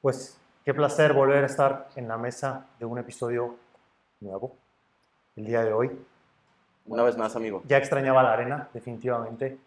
[0.00, 3.56] Pues qué placer volver a estar en la mesa de un episodio
[4.20, 4.56] nuevo
[5.36, 5.90] el día de hoy.
[6.86, 7.62] Una vez más, amigo.
[7.66, 9.58] Ya extrañaba la arena, definitivamente.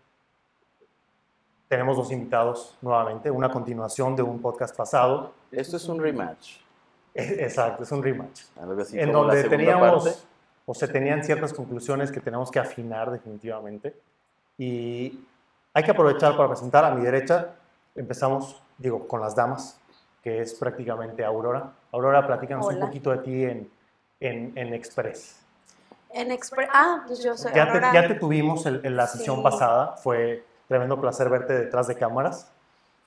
[1.68, 5.34] Tenemos dos invitados nuevamente, una continuación de un podcast pasado.
[5.52, 6.58] Esto es un rematch.
[7.14, 8.42] Exacto, es un rematch.
[8.82, 10.29] Así en donde teníamos, parte.
[10.70, 13.96] O se tenían ciertas conclusiones que tenemos que afinar definitivamente.
[14.56, 15.20] Y
[15.74, 17.56] hay que aprovechar para presentar a mi derecha.
[17.96, 19.80] Empezamos, digo, con las damas,
[20.24, 21.72] que es prácticamente Aurora.
[21.92, 23.72] Aurora, platícanos un poquito de ti en,
[24.20, 25.40] en, en Express.
[26.12, 27.92] En Expre- ah, pues yo soy Ya te, Aurora.
[27.94, 29.42] ya te tuvimos en, en la sesión Sí.
[29.44, 32.48] pasada, fue tremendo placer verte detrás de cámaras.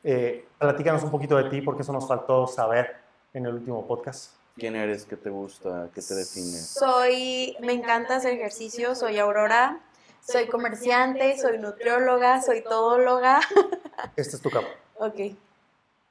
[0.02, 2.96] Eh, platícanos un poquito de ti, porque eso nos faltó saber
[3.34, 4.32] en el último podcast.
[4.56, 5.04] ¿Quién eres?
[5.06, 5.88] ¿Qué te gusta?
[5.94, 6.58] ¿Qué te define?
[6.58, 9.78] Soy, me encanta hacer ejercicio, soy Aurora,
[10.20, 13.40] soy comerciante, soy nutrióloga, soy todóloga.
[14.16, 14.68] Este es tu campo.
[14.96, 15.20] ok.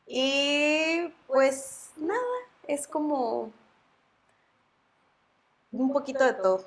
[0.08, 2.20] Y pues nada,
[2.68, 3.52] es como
[5.72, 6.64] un poquito de todo.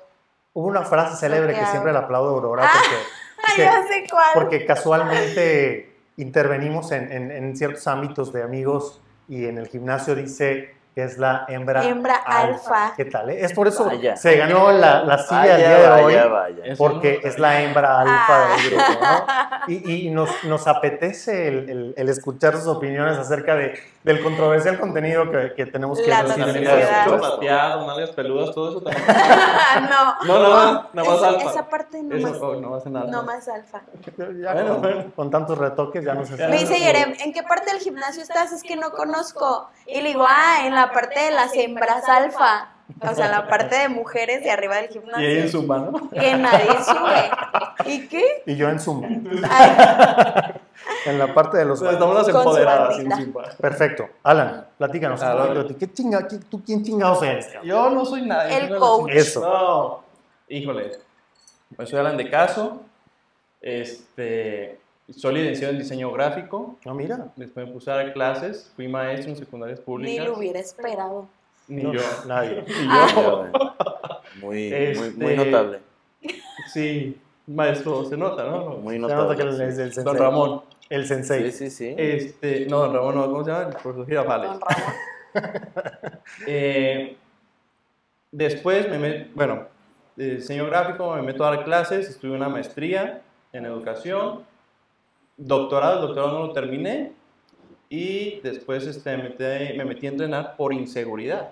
[0.53, 4.07] Hubo una frase célebre que siempre le aplaudo a Aurora Ah, porque, que- ya sé
[4.09, 4.29] cuál.
[4.33, 10.75] porque casualmente intervenimos en, en- en ciertos ámbitos de amigos y en el gimnasio dice
[10.95, 12.93] que es la hembra, Hembra alfa.
[12.95, 13.29] ¿Qué tal?
[13.29, 13.43] eh?
[13.43, 14.15] Es por eso Vaya.
[14.15, 16.29] se ganó la, la silla Vaya, el día de vaya, hoy.
[16.31, 16.73] vaya.
[16.77, 18.55] porque es la hembra alfa Ah.
[18.55, 19.25] del grupo, ¿no?
[19.67, 24.79] Y, y nos, nos apetece el, el- el escuchar sus opiniones acerca de, del controversial
[24.79, 26.65] contenido que, que tenemos que La decir.
[27.19, 29.03] Pateado, nalgas peludas, todo eso también.
[29.89, 30.15] no.
[30.25, 31.49] No, no, no, nada más esa, alfa.
[31.51, 33.11] esa parte no Eso más, oh, no hace nada.
[33.11, 33.81] no más alfa.
[34.41, 35.03] Ya Bueno, con, bueno.
[35.15, 36.37] con tantos retoques ya no sé.
[36.37, 36.53] Me no.
[36.53, 38.53] dice Yerem, ¿en qué parte del gimnasio estás?
[38.53, 39.69] Es que no conozco.
[39.87, 42.69] Y le digo, ah, en la parte de las hembras alfa.
[43.01, 45.49] O sea, la parte de mujeres de arriba del Y ahí en gimnasio.
[45.49, 46.09] Zumba, ¿no?
[46.11, 47.31] Que nadie sube.
[47.91, 48.43] ¿Y qué?
[48.45, 49.07] Y yo en Zumba,
[49.49, 50.53] Ay,
[51.07, 51.79] en la parte de los...
[51.79, 53.41] Sea, estamos las empoderadas en bandita.
[53.41, 53.49] Zumba.
[53.59, 54.07] Perfecto.
[54.21, 55.19] Alan, platícanos.
[55.19, 55.41] un A ver.
[55.47, 55.75] poquito de ti.
[55.79, 57.47] ¿Qué chinga, qué- ¿Tú quién chingados eres?
[57.63, 58.55] Yo no soy nadie.
[58.55, 59.09] El yo no coach.
[59.11, 59.41] soy- Eso.
[59.41, 60.03] No.
[60.47, 60.91] Híjole.
[61.75, 62.81] Pues soy Alan de Caso.
[63.61, 64.79] Este,
[65.13, 66.77] soy licenciado en diseño gráfico.
[66.85, 67.27] No, mira.
[67.35, 68.71] Después me puse a dar clases.
[68.75, 70.25] Fui maestro en secundarias ni públicas.
[70.25, 71.27] lo hubiera esperado.
[71.67, 72.01] Ni No, yo.
[72.27, 72.63] Nadie.
[72.67, 73.07] Ni Ah.
[73.15, 73.45] yo.
[74.41, 75.79] Muy, muy, Este- muy notable.
[76.73, 77.17] Sí,
[77.47, 78.77] maestro, se nota, ¿no?
[78.77, 79.51] Muy Se nota que notable.
[79.53, 80.03] es el sensei.
[80.03, 80.61] Don Ramón.
[80.89, 81.51] El sensei.
[81.51, 81.95] Sí, sí, sí.
[81.97, 83.63] Este, no, don Ramón, no, ¿cómo se llama?
[83.69, 84.49] El profesor Girafales.
[84.51, 84.93] Don Ramón.
[86.47, 87.17] Eh,
[88.31, 89.67] después me meto, bueno,
[90.15, 93.21] de diseño gráfico, me meto a dar clases, estudié una maestría
[93.53, 94.41] en educación,
[95.37, 97.11] doctorado, el doctorado no lo terminé,
[97.89, 101.51] y después este, me, metí, me metí a entrenar por inseguridad.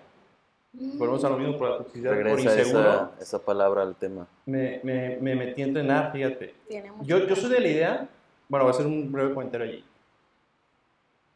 [0.74, 2.80] Volvemos a lo mismo por la toxicidad, por Regresa inseguro.
[2.90, 4.26] esa, esa palabra al tema.
[4.48, 6.56] Me, me, me metí a entrenar, fíjate.
[7.04, 8.10] Yo, yo soy de la idea,
[8.50, 9.84] bueno, voy a hacer un breve comentario allí,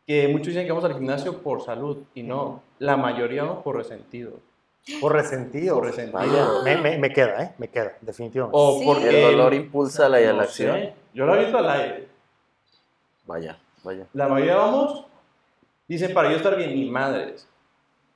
[0.07, 3.75] que muchos dicen que vamos al gimnasio por salud, y no, la mayoría vamos por
[3.77, 4.31] resentido.
[5.01, 5.75] Por resentido.
[5.75, 6.17] Por resentido.
[6.17, 6.47] Vaya.
[6.63, 7.51] Me, me- me queda, ¿eh?
[7.57, 8.57] Me queda, definitivamente.
[8.57, 8.85] O Sí.
[8.85, 10.75] porque El dolor impulsa la, la no acción.
[10.77, 12.06] sé, Yo lo he visto al aire.
[13.27, 14.05] Vaya, vaya.
[14.13, 15.05] La mayoría vamos,
[15.87, 17.47] dicen para yo estar bien, ni madres.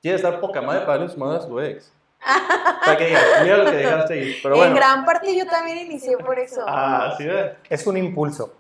[0.01, 1.91] Quiere estar poca madre para darle su madre a su ex.
[2.85, 4.35] Para que digas, mira lo que dejaste ir.
[4.43, 6.63] Pero En gran parte yo también inicié por eso.
[6.67, 7.53] Ah, sí, ¿ves?
[7.69, 8.53] Es un impulso.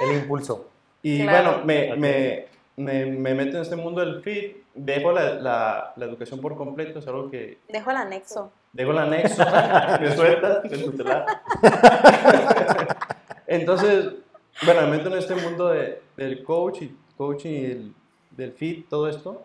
[0.00, 0.68] El impulso.
[1.02, 1.62] Y Claro.
[1.62, 2.46] bueno, me, me,
[2.76, 6.98] me, me meto en este mundo del fit, dejo la, la, la educación por completo,
[6.98, 8.50] es algo que Dejo el anexo.
[8.72, 9.44] dejo el anexo,
[10.00, 11.24] me.
[13.46, 14.06] Entonces,
[14.64, 17.94] bueno, me meto en este mundo de, del coach y coaching y del,
[18.30, 19.44] del fit, todo esto.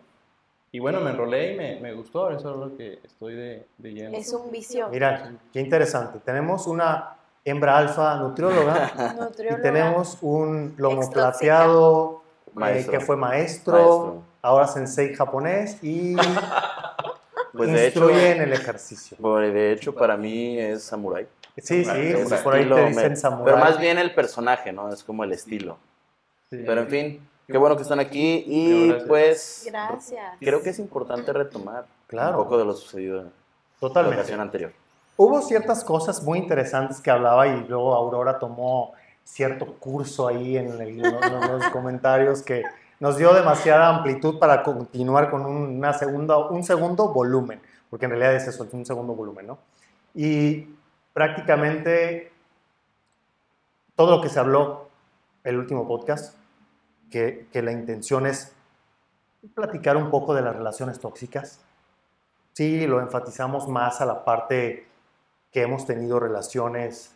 [0.74, 3.92] Y bueno, me enrolé y me, me gustó, eso es lo que estoy de, de
[3.92, 4.16] lleno.
[4.16, 4.88] Es un vicio.
[4.88, 6.18] Mira, qué interesante.
[6.24, 12.92] Tenemos una hembra alfa nutrióloga y tenemos un lomo plateado eh, Maestro.
[12.92, 14.22] que fue maestro, Maestro.
[14.42, 16.14] ahora sensei japonés y
[17.52, 19.16] Pues de hecho, instruye en el ejercicio.
[19.20, 21.26] pues de hecho para mí es samurái.
[21.56, 23.44] Sí, sí, Es por ahí te dicen samurai.
[23.44, 24.92] Pero más bien el personaje, ¿no?
[24.92, 25.76] Es como el estilo.
[26.50, 26.62] Sí.
[26.66, 29.08] Pero en fin, qué bueno que están aquí y Gracias.
[29.08, 30.36] pues Gracias.
[30.40, 32.38] creo que es importante retomar Claro.
[32.38, 33.30] un poco de lo sucedido en la
[33.80, 34.18] Totalmente.
[34.20, 34.72] ocasión anterior.
[35.16, 38.92] Hubo ciertas cosas muy interesantes que hablaba y luego Aurora tomó
[39.24, 42.62] cierto curso ahí en, el- en los comentarios que
[42.98, 47.60] nos dio demasiada amplitud para continuar con un- una segunda, un segundo volumen,
[47.90, 49.58] porque en realidad es eso, es un segundo volumen, ¿no?
[50.14, 50.66] Y
[51.12, 52.32] prácticamente
[53.96, 54.88] todo lo que se habló
[55.44, 56.36] el último podcast,
[57.10, 58.52] que, la intención es
[59.54, 61.60] platicar un poco de las relaciones tóxicas.
[62.52, 64.86] Sí, lo enfatizamos más a la parte
[65.50, 67.14] que hemos tenido relaciones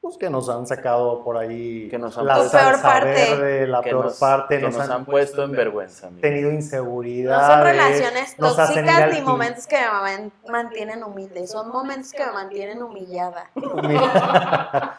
[0.00, 3.08] pues, que nos han sacado por ahí Que nos han la peor parte.
[3.08, 6.06] verde, la que peor nos, parte, que nos han puesto en vergüenza.
[6.06, 6.20] amigo.
[6.22, 7.46] tenido No inseguridades.
[7.46, 12.82] son relaciones tóxicas ni momentos que me man- mantienen humilde, son momentos que me mantienen
[12.82, 13.50] humillada.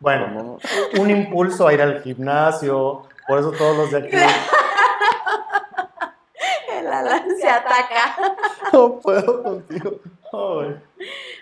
[0.00, 0.58] bueno,
[0.98, 4.16] un impulso a ir al gimnasio, por eso todos los de aquí
[6.78, 8.16] El Alan se ataca.
[8.72, 9.92] No puedo contigo.
[10.32, 10.76] Ay.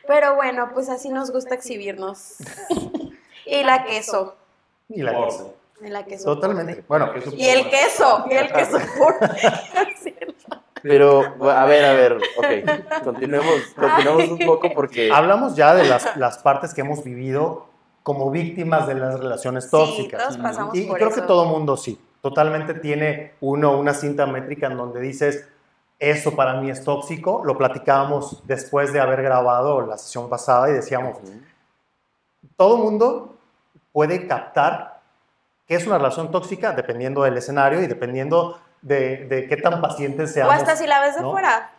[0.06, 2.36] Pero bueno, pues así nos gusta exhibirnos.
[3.44, 4.36] Y la queso.
[4.88, 5.54] y la queso.
[5.82, 6.24] Y la queso.
[6.34, 6.84] Totalmente.
[6.88, 9.16] Bueno, Queso Y el queso, y el queso puro.
[10.82, 16.16] Pero, a ver, a ver, ok, continuemos, continuemos un poco porque hablamos ya de las,
[16.16, 17.66] las partes que hemos vivido
[18.02, 20.22] como víctimas de las relaciones Sí, tóxicas.
[20.22, 21.20] todos pasamos Y, y por creo eso.
[21.20, 22.00] que todo mundo sí.
[22.20, 25.46] Totalmente tiene uno una cinta métrica en donde dices,
[26.02, 27.42] eso para mí es tóxico.
[27.44, 31.18] Lo platicábamos después de haber grabado la sesión pasada y decíamos,
[32.56, 33.36] todo mundo
[33.92, 35.00] puede captar
[35.66, 40.30] qué es una relación tóxica dependiendo del escenario y dependiendo de, de qué tan pacientes
[40.30, 40.54] O seamos.
[40.54, 41.30] hasta si la ves de ¿no?
[41.30, 41.70] fuera.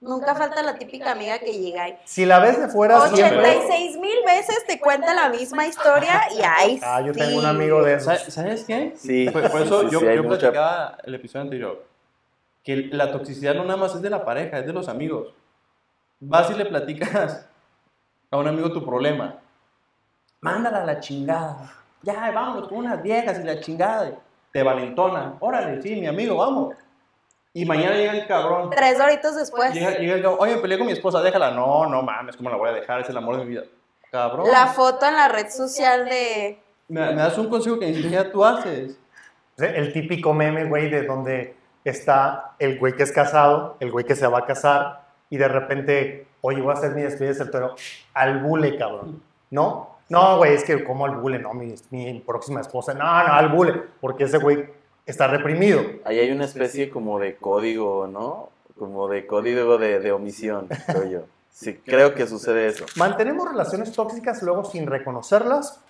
[0.00, 3.38] Nunca falta la típica amiga que llega y Si la ves de fuera, siempre...
[3.40, 7.36] 86 mil veces te cuenta la misma historia y ay, Ah, yo tengo sí.
[7.38, 8.20] un amigo de esos.
[8.28, 8.92] ¿Sabes qué?
[8.96, 11.87] Sí, Por, por eso sí, yo, sí, hay yo mucha- platicaba el episodio anterior
[12.64, 15.34] que la toxicidad no nada más es de la pareja, es de los amigos.
[16.20, 17.48] Vas y le platicas
[18.30, 19.36] a un amigo tu problema.
[20.40, 21.72] Mándala a la chingada.
[22.02, 24.12] Ya, vámonos con unas viejas y la chingada.
[24.52, 25.36] Te valentona.
[25.40, 26.74] Órale, sí, mi amigo, vamos.
[27.52, 28.70] Y mañana llega el cabrón.
[28.70, 29.72] Tres horitos después.
[29.74, 30.40] Llega, llega el cabrón.
[30.40, 31.50] Oye, me peleé con mi esposa, déjala.
[31.50, 33.00] No, no mames, ¿cómo la voy a dejar?
[33.00, 33.62] Es el amor de mi vida.
[34.10, 34.46] Cabrón.
[34.50, 36.60] La foto en la red social de...
[36.88, 38.98] Me, me das un consejo que ni siquiera tú haces.
[39.58, 41.57] El típico meme, güey, de donde
[41.90, 45.48] está el güey que es casado, el güey que se va a casar, y de
[45.48, 47.74] repente, oye, voy a hacer mi despedida de soltero
[48.14, 49.22] al bule, cabrón.
[49.50, 49.98] ¿No?
[50.08, 53.48] No, güey, es que como al bule, no, mi, mi próxima esposa, no, no, al
[53.50, 54.66] bule, porque ese güey
[55.04, 55.82] está reprimido.
[56.04, 58.50] ahí hay una especie como de código, ¿no?
[58.78, 61.20] Como de código de, de omisión, creo yo.
[61.50, 62.86] Sí, creo que sucede eso.
[62.96, 65.80] Mantenemos relaciones tóxicas luego sin reconocerlas,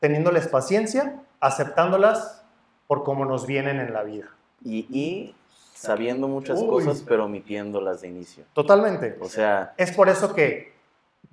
[0.00, 2.42] teniéndoles paciencia, aceptándolas
[2.86, 4.35] por cómo nos vienen en la vida.
[4.64, 5.34] Y, y
[5.74, 6.68] sabiendo muchas Uy.
[6.68, 8.44] cosas, pero omitiéndolas de inicio.
[8.52, 9.16] Totalmente.
[9.20, 10.72] O sea, Es por eso que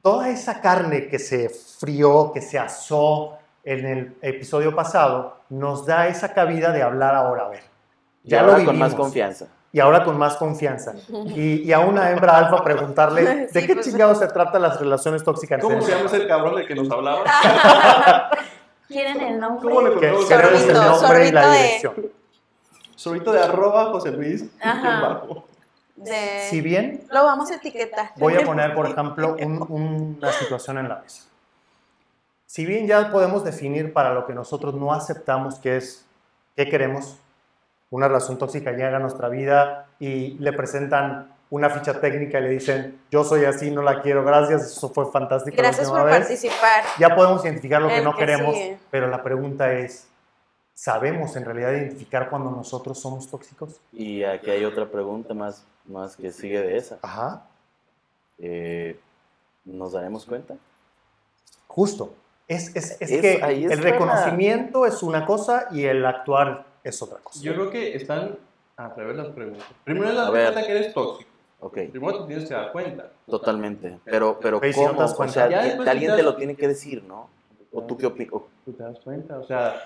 [0.01, 6.07] toda esa carne que se frió, que se asó en el episodio pasado, nos da
[6.07, 7.63] esa cabida de hablar ahora, a ver.
[8.23, 9.05] y Ya ahora lo con más vivimos.
[9.05, 9.47] confianza.
[9.71, 10.93] Y ahora con más confianza.
[11.35, 14.79] Y, y a una hembra alfa preguntarle, ¿de Sí, qué pues- chingados se tratan las
[14.79, 15.61] relaciones tóxicas?
[15.61, 17.23] ¿Cómo se llama ese cabrón del que nos hablaba?
[18.87, 19.67] ¿Quieren el nombre?
[19.73, 22.22] ¿Cómo le queremos el Sorbito, nombre y la sorbito de-
[23.03, 24.45] Solito de arroba José Luis.
[24.61, 25.23] Ajá.
[25.95, 28.11] De- Si bien Lo vamos a etiquetar.
[28.17, 31.23] voy a poner, por ejemplo, un- una situación en la mesa.
[32.45, 36.05] Si bien ya podemos definir para lo que nosotros no aceptamos que es,
[36.55, 37.17] ¿qué queremos?
[37.89, 42.49] Una relación tóxica llega a nuestra vida y le presentan una ficha técnica y le
[42.49, 45.55] dicen, yo soy así, no la quiero, gracias, eso fue fantástico.
[45.57, 46.19] la Gracias última por vez".
[46.21, 46.83] participar.
[46.97, 48.79] Ya podemos identificar lo que El no que queremos, sigue.
[48.89, 50.07] pero la pregunta es,
[50.73, 53.79] ¿sabemos en realidad identificar cuando nosotros somos tóxicos?
[53.91, 56.99] Y aquí hay otra pregunta más, más que sigue de esa.
[57.01, 57.47] Ajá,
[58.39, 58.99] Eh,
[59.65, 60.55] ¿Nos daremos cuenta?
[61.67, 62.13] justo.
[62.47, 66.05] Es, es, es Es- que ahí el está la- reconocimiento es una cosa y el
[66.05, 67.39] actuar es otra cosa.
[67.41, 68.37] Yo creo que están
[68.75, 69.65] al revés las preguntas.
[69.83, 70.51] Primero es A ver.
[70.51, 71.29] cuenta que eres tóxico.
[71.61, 73.09] Ok, Primero te tienes que dar cuenta.
[73.25, 73.99] totalmente.
[74.03, 75.05] Pero, pero Pero ¿y si no ¿cómo?
[75.05, 77.29] o sea, alguien te te lo tiene que decir, ¿no?
[77.71, 78.33] ¿O tú qué opinas?
[78.65, 79.39] Tú te das cuenta.
[79.39, 79.81] O sea,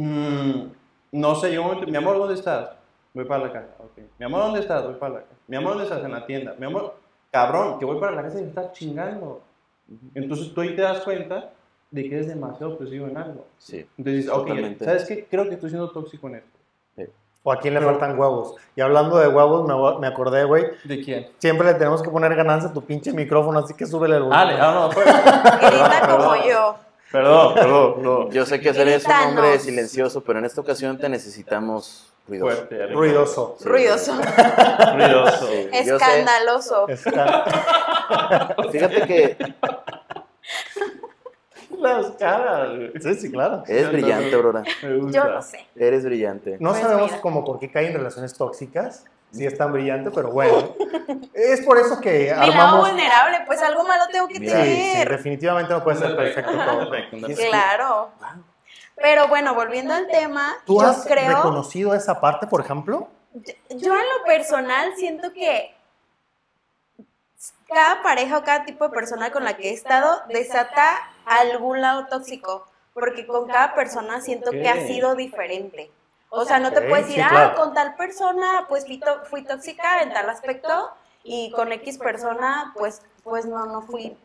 [0.00, 0.72] mm,
[1.12, 2.70] no sé, yo mi amor, ¿dónde estás?
[3.14, 3.74] Voy para la casa.
[3.78, 3.98] Ok.
[4.18, 4.84] Mi amor, ¿dónde estás?
[4.84, 5.34] Voy para la casa.
[5.48, 6.04] Mi amor, ¿dónde estás?
[6.04, 6.54] En la tienda.
[6.58, 6.96] Mi amor,
[7.30, 9.42] cabrón, que voy para la casa y me estás chingando.
[10.14, 11.50] Entonces tú ahí te das cuenta
[11.90, 13.46] de que eres demasiado obsesivo en algo.
[13.58, 13.86] Sí.
[13.96, 14.84] Entonces dices, ok, Totalmente.
[14.84, 15.26] ¿sabes qué?
[15.30, 16.56] Creo que estoy siendo tóxico en esto.
[17.42, 18.56] O a quién le faltan huevos.
[18.74, 21.28] Y hablando de huevos, me, me acordé, güey, ¿De quién?
[21.38, 24.40] siempre le tenemos que poner ganancia a tu pinche micrófono, así que súbele el volumen.
[24.40, 25.04] Ale, ah, no, fue.
[25.04, 26.74] Grita como yo.
[27.16, 28.30] Perdón, perdón, no.
[28.30, 29.26] Yo sé que eres un Grítanos.
[29.26, 32.54] hombre silencioso, pero en esta ocasión te necesitamos ruidoso.
[32.56, 32.86] Fuerte.
[32.88, 33.56] Ruidoso.
[33.58, 34.12] Sí, Ruidoso.
[34.94, 35.46] Ruidoso.
[35.46, 35.68] Sí.
[35.72, 36.86] Escandaloso.
[38.72, 39.36] Fíjate que
[41.78, 42.68] Las caras.
[43.00, 43.62] Sí, sí, claro.
[43.66, 44.62] eres brillante, Aurora.
[44.82, 45.18] Me gusta.
[45.18, 45.66] Yo no sé.
[45.76, 46.56] Eres brillante.
[46.60, 47.20] No Pues sabemos mira.
[47.22, 49.04] como por qué caen relaciones tóxicas,
[49.36, 50.74] si es tan brillante, pero bueno.
[51.34, 52.88] Es por eso que Mi lado armamos...
[52.88, 55.08] vulnerable, pues algo malo tengo que Mira, Sí, sí, tener.
[55.10, 56.90] definitivamente no puede ser perfecto todo.
[57.48, 58.10] Claro.
[58.96, 63.08] Pero bueno, volviendo al tema, ¿Tú yo has creo, reconocido esa parte, por ejemplo?
[63.68, 65.74] yo en lo personal siento que
[67.68, 72.06] cada pareja o cada tipo de persona con la que he estado desata algún lado
[72.06, 75.90] tóxico, porque con cada persona siento que ha sido diferente.
[76.30, 79.42] O sea, no te puedes sí, decir, ah, con tal persona pues fui, tó- fui
[79.44, 80.90] tóxica en tal aspecto
[81.22, 84.16] y con X persona pues, pues no, no fui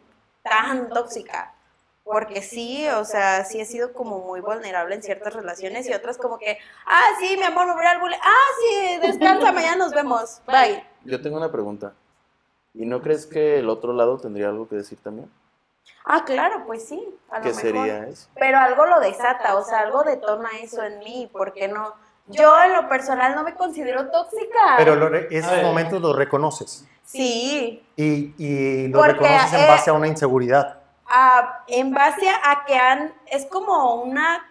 [0.43, 1.53] tan tóxica.
[2.03, 6.17] Porque sí, o sea, sí he sido como muy vulnerable en ciertas relaciones y otras
[6.17, 8.17] como que, ah, sí, mi amor, me voy al bullying.
[8.21, 10.41] Ah, sí, descansa, mañana nos vemos.
[10.47, 10.83] Bye.
[11.05, 11.93] Yo tengo una pregunta.
[12.73, 15.29] ¿Y no crees que el otro lado tendría algo que decir también?
[16.05, 17.01] Ah, claro, pues sí.
[17.29, 17.61] A lo ¿Qué mejor.
[17.61, 18.29] sería eso?
[18.35, 21.93] Pero algo lo desata, o sea, algo detona eso en mí, porque no.
[22.27, 24.75] Yo en lo personal no me considero tóxica.
[24.77, 29.67] Pero lo re- esos momentos los reconoces Sí, y, y los Porque, reconoces en eh,
[29.67, 30.79] base a una inseguridad.
[31.07, 33.13] a- en base a que han.
[33.27, 34.47] Es como una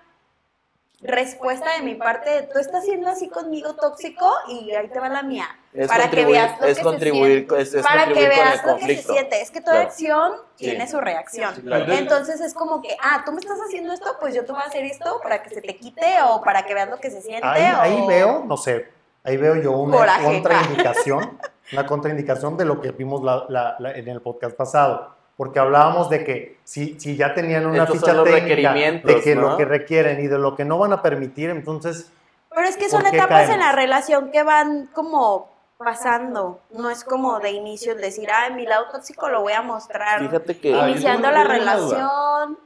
[1.00, 5.22] respuesta de mi parte tú estás siendo así conmigo tóxico y ahí te va la
[5.22, 5.48] mía.
[5.72, 7.62] Es para que contribuir, veas lo es que contribuir, se siente.
[7.62, 9.40] es, es para que veas lo que se siente.
[9.40, 9.88] Es que toda Claro.
[9.88, 10.64] acción Sí.
[10.64, 11.54] tiene su reacción.
[11.54, 11.92] Sí, claro.
[11.92, 14.64] Entonces es como que, ah, tú me estás haciendo esto, pues yo te voy a
[14.66, 17.46] hacer esto para que se te quite o para que veas lo que se siente.
[17.46, 18.88] Ahí, veo, no sé,
[19.22, 20.24] ahí veo yo una Coraje.
[20.24, 21.38] contraindicación,
[21.72, 25.14] una contraindicación de lo que vimos la- la- la- en el podcast pasado.
[25.36, 29.50] Porque hablábamos de que si, si ya tenían una Estos ficha técnica de que ¿no?
[29.50, 32.10] lo que requieren y de lo que no van a permitir, entonces
[32.54, 33.54] Pero es que ¿Por son etapas caemos?
[33.54, 35.49] en la relación que van como
[35.82, 36.60] pasando.
[36.70, 40.20] No es como de inicio el decir, ah, mi lado tóxico lo voy a mostrar.
[40.20, 42.58] Fíjate que Iniciando la relación.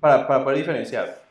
[0.00, 1.25] Para, para poder diferenciar.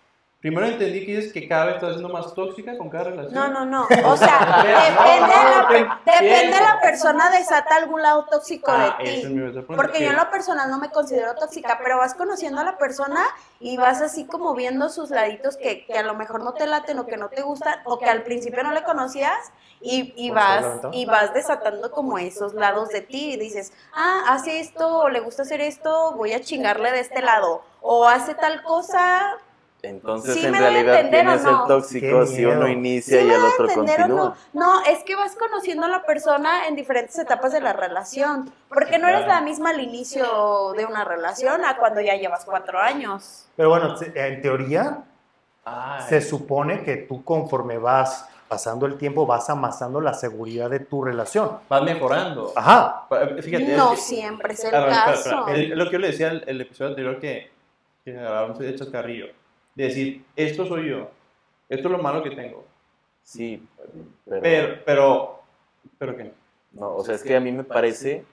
[0.45, 3.33] Primero entendí que dices que cada vez estás siendo más tóxica con cada relación.
[3.33, 3.87] No, no, no.
[4.11, 5.87] O sea, depende, de la, per-
[6.21, 9.27] depende de la persona desata algún lado tóxico Ah, de es ti.
[9.29, 12.63] mi Porque que- yo en lo personal no me considero tóxica, pero vas conociendo a
[12.63, 13.25] la persona
[13.59, 16.99] y vas así como viendo sus laditos que, que a lo mejor no te laten
[16.99, 20.63] o que no te gustan o que al principio no le conocías y, y vas
[20.91, 25.21] y vas desatando como esos lados de ti y dices, ah, hace esto o le
[25.21, 29.33] gusta hacer esto, voy a chingarle de este lado o hace tal cosa,
[29.85, 31.61] entonces Sí en realidad quién ¿o es no?
[31.61, 34.07] el tóxico si uno inicia ¿Sí y el otro continúa.
[34.07, 34.35] no?
[34.53, 38.97] No, es que vas conociendo a la persona en diferentes etapas de la relación, porque
[38.97, 43.47] no eres la misma al inicio de una relación a cuando ya llevas cuatro años.
[43.55, 44.99] Pero bueno, en teoría
[45.63, 46.03] Ay.
[46.09, 51.03] se supone que tú conforme vas pasando el tiempo vas amasando la seguridad de tu
[51.03, 51.51] relación.
[51.67, 52.53] Vas mejorando.
[52.55, 53.05] Ajá.
[53.09, 55.45] Pa- Fíjate, No es siempre es el Ah, caso.
[55.47, 57.51] lo que yo le decía el, el episodio anterior que,
[58.03, 59.25] que hablábamos de Chascarrillo.
[59.75, 61.10] De decir, esto soy yo.
[61.70, 62.65] Esto es lo malo que tengo.
[63.24, 63.62] Sí,
[64.25, 65.39] pero, Pero, pero,
[65.98, 66.32] pero que no.
[66.74, 68.24] no, o sea, es que a mí me parece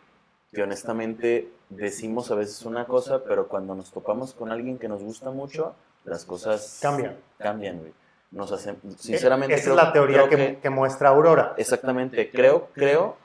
[0.52, 5.02] que honestamente decimos a veces una cosa, pero cuando nos topamos con alguien que nos
[5.02, 7.16] gusta mucho, las cosas Cambian.
[7.38, 7.92] Cambian, güey.
[8.32, 11.54] Nos hacen, sinceramente, Esa creo- es la teoría que, que muestra Aurora.
[11.56, 13.16] Exactamente, creo, creo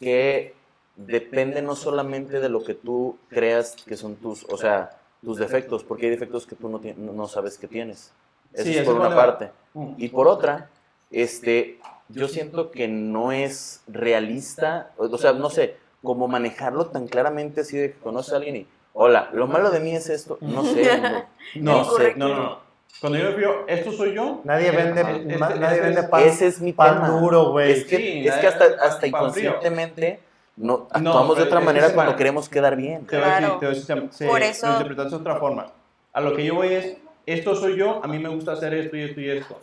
[0.00, 0.54] que
[0.96, 4.90] depende no solamente de lo que tú creas que son tus, o sea,
[5.24, 8.12] tus defectos, porque hay defectos que tú no, no sabes que tienes.
[8.52, 9.50] Eso Sí, es eso por una parte.
[9.74, 9.94] Mm.
[9.98, 10.70] Y por otra,
[11.10, 17.62] este, yo siento que no es realista, o sea, no sé, como manejarlo tan claramente
[17.62, 20.64] así de que conoces a alguien y, hola, lo malo de mí es esto, no
[20.64, 21.00] sé,
[21.56, 22.14] no, No, no sé.
[22.16, 22.66] no, no, no.
[23.00, 24.40] Cuando yo refiero, esto soy yo.
[24.44, 27.08] Nadie vende, Este- nadie este vende es- pan, Ese es mi pan tema.
[27.20, 27.72] duro, güey.
[27.72, 30.20] Es que, Sí, es que nadie hasta, hasta inconscientemente
[30.56, 32.16] no, No, actuamos de pero otra es- manera cuando mal.
[32.18, 33.06] queremos quedar bien.
[33.06, 33.58] Te voy a decir, Claro.
[33.60, 35.66] te voy a decir, se, Por se eso- lo interpretaste de otra forma.
[36.12, 36.96] A lo que yo voy es,
[37.26, 39.58] esto soy yo, a mí me gusta hacer esto y esto y esto.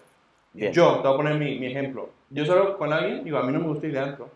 [0.54, 0.72] Bien.
[0.72, 2.10] Yo, te voy a poner mi, mi ejemplo.
[2.30, 4.30] Yo salgo con alguien, digo, a mí no me gusta ir de antro.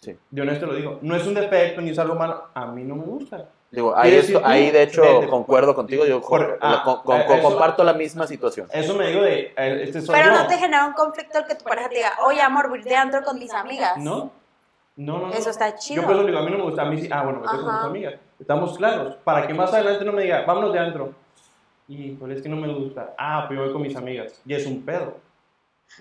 [0.00, 0.16] Sí.
[0.30, 0.98] De honesto lo digo.
[1.02, 3.46] No es un defecto ni es algo malo, a mí no me gusta.
[3.70, 5.28] Digo, ahí, esto- ahí de hecho vete.
[5.28, 8.66] concuerdo contigo, yo Por- con- ah, con- con- eh, eso- comparto la misma situación.
[8.72, 10.42] Eso me digo de, eh, este soy Pero yo.
[10.42, 12.96] no te genera un conflicto el que tu pareja te diga, oye, amor, voy de
[12.96, 13.96] antro con mis amigas.
[13.98, 14.32] ¿No?
[15.00, 15.32] No, no, no.
[15.32, 16.02] Eso está chido.
[16.02, 17.08] Yo por eso digo, a mí no me gusta, a mí sí.
[17.10, 18.14] Ah, bueno, me quedo con mis amigas.
[18.38, 19.16] Estamos claros.
[19.24, 21.14] Para que más adelante no me diga, vámonos de antro.
[21.88, 23.14] Híjole, es que no me gusta.
[23.18, 24.40] Ah, pues yo voy con mis amigas.
[24.44, 25.16] Y es un pedo.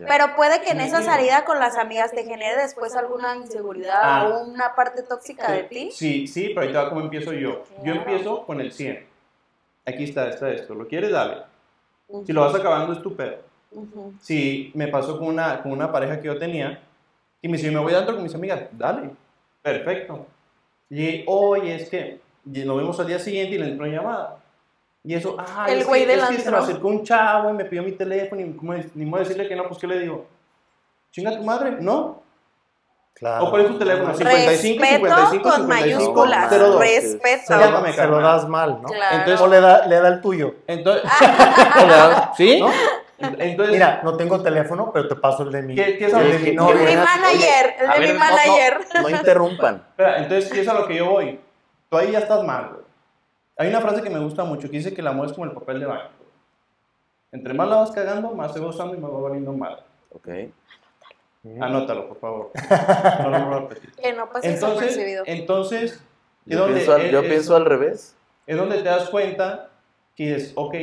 [0.08, 0.86] Pero puede que en Sí.
[0.88, 4.27] esa salida con las amigas te genere después alguna inseguridad Ah.
[4.27, 5.89] o una parte tóxica de ti.
[5.91, 7.63] Sí, sí, pero ahí te va cómo empiezo yo.
[7.84, 9.08] Yo empiezo con el 100.
[9.86, 10.75] Aquí está, está esto.
[10.75, 11.12] ¿Lo quieres?
[11.12, 11.38] Dale.
[12.25, 13.38] Si lo vas acabando, es tu pedo.
[14.22, 16.82] Si me pasó con una, con una pareja que yo tenía
[17.41, 19.12] y me dice, me voy dando con mis amigas, dale,
[19.62, 20.25] perfecto.
[20.89, 22.19] Y hoy es que
[22.51, 24.38] y nos vemos al día siguiente y le entró una llamada.
[25.03, 27.53] Y eso, ah, El es, güey que, del que se me acercó un chavo y
[27.53, 30.00] me pidió mi teléfono y como, ni modo de decirle que no, pues ¿qué le
[30.00, 30.25] digo?
[31.12, 31.77] ¿Chinga tu madre?
[31.79, 32.22] ¿No?
[33.13, 33.46] Claro.
[33.46, 34.13] ¿O cuál es tu teléfono?
[34.13, 36.50] 55, Respeto 55, con 55, mayúsculas.
[36.51, 36.79] 02.
[36.79, 37.43] Respeto.
[37.48, 38.88] Se lo, se das mal, ¿no?
[38.88, 39.17] Claro.
[39.17, 40.55] Entonces- O le da, le da el tuyo.
[40.67, 41.03] Entonces,
[42.38, 42.60] ¿sí?
[42.60, 42.69] ¿No?
[43.22, 46.32] Entonces, Mira, no tengo teléfono, pero te paso el de mi, ¿Qué- qué es el
[46.32, 46.74] de mi qué- novia.
[46.82, 48.80] El de mi manager, el de mi ver, no, manager.
[48.96, 49.76] No, no interrumpan.
[49.90, 51.40] espera, entonces, ¿qué es a lo que yo voy?
[51.90, 52.82] Tú ahí ya estás mal, güey.
[53.58, 55.52] Hay una frase que me gusta mucho que dice que el amor es como el
[55.52, 56.10] papel de baño.
[57.32, 59.84] Entre más la vas cagando, más se va usando y más va valiendo mal.
[60.14, 60.30] Ok.
[61.62, 62.52] Anótalo, por favor.
[63.24, 63.92] No lo voy a repetir.
[63.94, 66.04] Que no pase Entonces, entonces
[66.46, 68.16] ¿y Yo, dónde pienso al, es- yo es- pienso al revés.
[68.48, 69.70] es donde te das cuenta
[70.16, 70.76] que dices, ok,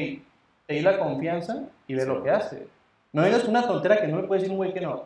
[0.67, 2.09] te di la confianza y ve Sí.
[2.09, 2.67] lo que hace.
[3.13, 5.05] No digas una tontera que no le puedes decir un güey que no.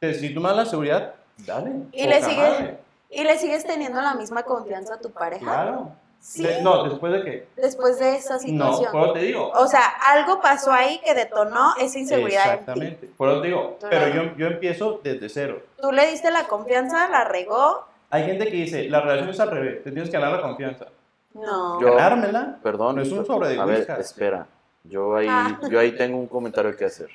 [0.00, 1.72] Entonces, si tú me das la seguridad, dale.
[1.92, 2.78] Y le sigues- madre.
[3.10, 5.44] ¿Y le sigues teniendo la misma confianza a tu pareja?
[5.44, 5.92] Claro.
[6.20, 6.42] Sí.
[6.42, 7.48] De- no, después de que.
[7.56, 8.92] Después de esa No, situación.
[8.92, 9.50] por eso te digo.
[9.52, 12.60] O sea, algo pasó ahí que detonó esa inseguridad en ti.
[12.60, 13.06] Exactamente.
[13.16, 13.78] Por eso te digo.
[13.88, 15.62] Pero yo, yo empiezo desde cero.
[15.80, 17.86] Tú le diste la confianza, la regó.
[18.10, 19.82] Hay gente que dice, la relación es al revés.
[19.82, 20.86] Te tienes que ganar la confianza.
[21.34, 21.80] No.
[21.80, 22.58] Yo- Ganármela.
[22.62, 22.96] Perdón.
[22.96, 24.46] No es un sobre de A ver, espera.
[24.84, 25.60] Yo ahí, Ah.
[25.70, 27.10] yo ahí tengo un comentario que hacer.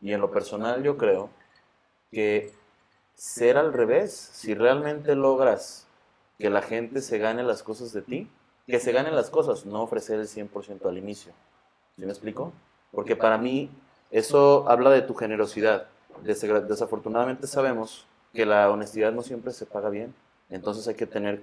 [0.00, 1.28] Y en lo personal yo creo
[2.10, 2.52] que
[3.14, 5.86] ser al revés, si realmente logras
[6.38, 8.30] que la gente se gane las cosas de ti,
[8.66, 11.32] que se ganen las cosas, no ofrecer el 100% al inicio.
[11.96, 12.52] ¿Sí me explico?
[12.90, 13.70] Porque para mí
[14.10, 15.86] eso habla de tu generosidad.
[16.22, 20.14] Desafortunadamente sabemos que la honestidad no siempre se paga bien.
[20.50, 21.42] Entonces hay que tener...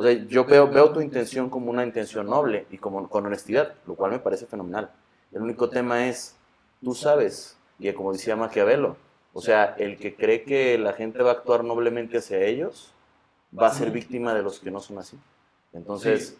[0.00, 3.74] O sea, yo veo, veo tu intención como una intención noble y como, con honestidad,
[3.86, 4.90] lo cual me parece fenomenal.
[5.30, 6.36] El único tema es,
[6.82, 8.96] tú sabes, y como decía Maquiavelo,
[9.34, 12.94] o sea, el que cree que la gente va a actuar noblemente hacia ellos,
[13.52, 15.18] va a ser víctima de los que no son así.
[15.74, 16.38] Entonces, Sí.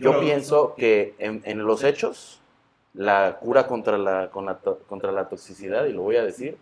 [0.00, 2.40] yo Pero- pienso que en, en los hechos,
[2.92, 4.58] la cura contra la, con la
[4.88, 6.58] contra la toxicidad, y lo voy a decir,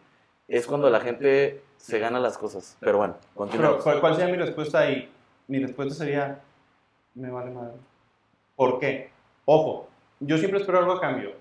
[0.47, 2.77] es cuando la gente se gana las cosas.
[2.81, 3.83] Pero bueno, continuamos.
[3.83, 5.11] ¿cuál, cuál sería mi respuesta ahí?
[5.47, 6.41] Mi respuesta sería,
[7.15, 7.75] me vale madre.
[8.57, 9.11] ¿Por qué?
[9.45, 9.89] Ojo,
[10.21, 11.33] yo siempre espero algo a cambio.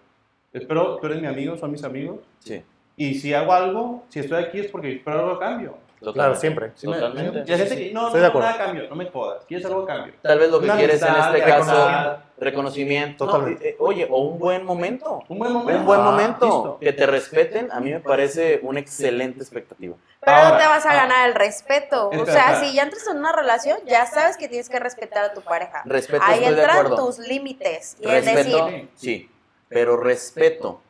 [0.52, 2.20] Espero, tú eres mi amigo, son mis amigos.
[2.40, 2.62] Sí,
[2.96, 5.78] Y si hago algo, si estoy aquí es porque espero algo a cambio.
[6.04, 6.20] Totalmente.
[6.20, 6.72] Claro, siempre.
[6.76, 7.58] ¿Sí me- Totalmente.
[7.58, 8.48] Gente no, Estoy no, de acuerdo.
[8.50, 9.46] nada cambio, no me jodas.
[9.46, 10.14] ¿Quieres algo a cambio?
[10.22, 12.20] Tal vez lo que Una quieres en este caso, reconocimiento.
[12.38, 13.26] reconocimiento.
[13.26, 13.64] Totalmente.
[13.64, 15.24] No, eh, oye, o un buen momento.
[15.30, 15.80] Un buen momento.
[15.80, 16.46] Un buen Ah, momento.
[16.46, 16.78] listo.
[16.80, 19.96] Que te respeten, a mí me parece una excelente expectativa.
[20.20, 22.10] Pero no Ahora, te vas a ah, ganar el respeto.
[22.10, 25.34] O sea, si ya entras en una relación, ya sabes que tienes que respetar a
[25.34, 25.82] tu pareja.
[25.86, 27.06] Respeto, Ahí estoy de entran acuerdo.
[27.06, 27.98] tus límites.
[28.00, 29.30] Y es Respeto, decir, sí,
[29.70, 30.82] pero respeto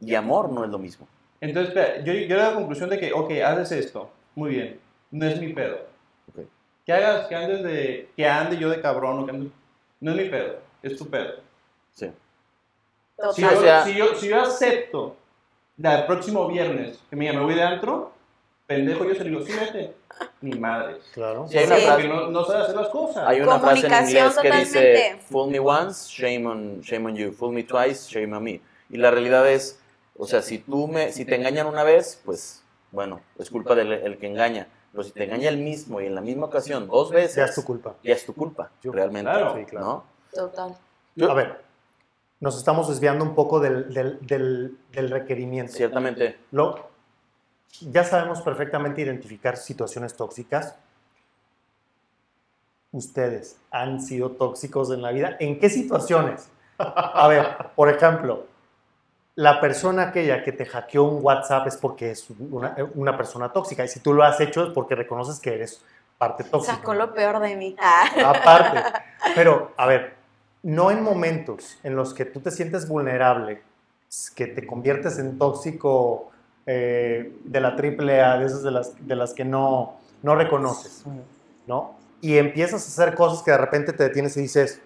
[0.00, 1.08] y amor no es lo mismo.
[1.40, 4.10] Entonces, espera, yo, yo llego a la conclusión de que, ok, haces esto.
[4.34, 4.80] Muy bien.
[5.10, 5.78] No es mi pedo.
[6.28, 6.44] Ok.
[6.84, 9.50] Que hagas, que andes de, que ande yo de cabrón o que ande-
[10.00, 10.58] No es mi pedo.
[10.82, 11.34] Es tu pedo.
[11.94, 12.10] Sí.
[13.16, 13.34] total.
[13.34, 15.16] Si, o yo, si, yo, si yo acepto
[15.78, 18.12] la- el próximo viernes que me me voy de antro,
[18.66, 19.94] pendejo, yo se le digo, sí, vete.
[20.40, 20.96] Ni madre.
[21.12, 21.46] Claro.
[21.48, 21.82] Sí, hay una Sí.
[21.82, 23.24] frase, Porque no, no sabe hacer las cosas.
[23.26, 25.24] hay una frase en inglés que dice, totalmente.
[25.28, 28.60] fool me once, shame on, shame on you, fool me twice, shame on me.
[28.90, 29.78] Y la realidad es,
[30.18, 33.92] o sea, si tú me, si te engañan una vez, pues, bueno, es culpa del
[33.92, 34.68] el que engaña.
[34.92, 37.54] Pero si te engaña el mismo y en la misma ocasión dos veces, Ya es
[37.54, 37.94] tu culpa.
[38.02, 39.54] ya es tu culpa, Yo- realmente, Claro.
[39.56, 39.86] Sí, claro.
[39.86, 40.04] ¿no?
[40.32, 40.76] Total.
[41.14, 41.60] Yo- A ver,
[42.40, 45.72] nos estamos desviando un poco del, del, del, del requerimiento.
[45.72, 46.88] Ciertamente, Lo,
[47.82, 50.76] ya sabemos perfectamente identificar situaciones tóxicas.
[52.92, 55.36] ¿Ustedes han sido tóxicos en la vida?
[55.40, 56.48] ¿En qué situaciones?
[56.78, 58.46] A ver, por ejemplo,
[59.36, 63.84] la persona aquella que te hackeó un WhatsApp es porque es una, una persona tóxica.
[63.84, 65.82] Y si tú lo has hecho es porque reconoces que eres
[66.18, 66.76] parte tóxica.
[66.76, 67.76] Sacó lo peor de mí.
[67.78, 68.06] Ah.
[68.34, 68.82] Aparte.
[69.34, 70.14] Pero, a ver,
[70.62, 73.62] no en momentos en los que tú te sientes vulnerable,
[74.34, 76.30] que te conviertes en tóxico
[76.64, 81.04] eh, de la triple A, de esas de las, de las que no, no reconoces,
[81.66, 81.94] ¿no?
[82.22, 84.80] Y empiezas a hacer cosas que de repente te detienes y dices,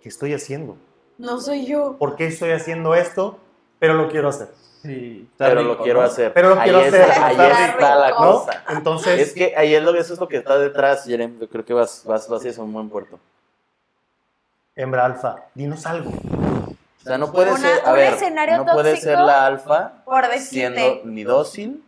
[0.00, 0.76] ¿qué estoy haciendo?
[1.18, 1.96] No soy yo.
[1.98, 3.38] ¿Por qué estoy haciendo esto?
[3.84, 4.48] Pero lo quiero hacer,
[4.80, 6.06] Sí, pero rico, lo quiero ¿no?
[6.06, 6.32] hacer.
[6.32, 8.64] Pero lo ahí quiero es- hacer, Ahí está está la cosa.
[8.70, 11.38] Entonces, Es que ahí es lo, eso es lo que está detrás, Jerem.
[11.38, 13.18] Yo creo que vas, vas, vas hacia un buen puerto.
[14.74, 16.10] hembra alfa, dinos algo.
[16.10, 19.92] O sea, no puede Una- ser, a un ver, escenario no puede ser la alfa
[20.06, 21.84] Por siendo ni dócil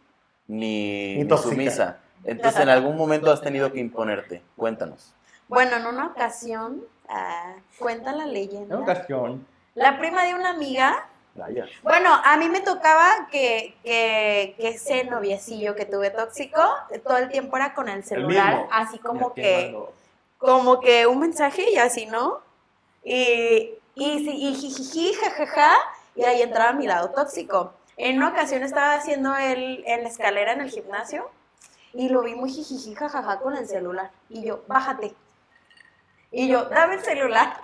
[0.47, 1.97] ni, Ni ni sumisa.
[2.25, 4.43] Entonces, en algún momento has tenido que imponerte.
[4.55, 5.15] Cuéntanos.
[5.49, 8.79] Bueno, en una ocasión, ah, cuenta la En leyenda.
[8.79, 9.47] ocasión.
[9.75, 11.67] La prima de una amiga Vaya.
[11.83, 16.61] Bueno, a mí me tocaba que, que, que ese noviecillo que tuve tóxico,
[17.05, 18.69] todo el tiempo era con el celular, mismo.
[18.73, 19.77] así como que,
[20.39, 22.41] como que un mensaje y así, ¿no?
[23.05, 25.71] Y, y, sí, y jijiji, jajaja,
[26.15, 27.75] y ahí entraba mi lado tóxico.
[27.97, 31.31] En una ocasión estaba haciendo él en la escalera en el gimnasio
[31.93, 34.11] y lo vi muy jijiji, jajaja con el celular.
[34.29, 35.15] Y yo, bájate.
[36.31, 37.61] Y yo, dame el celular.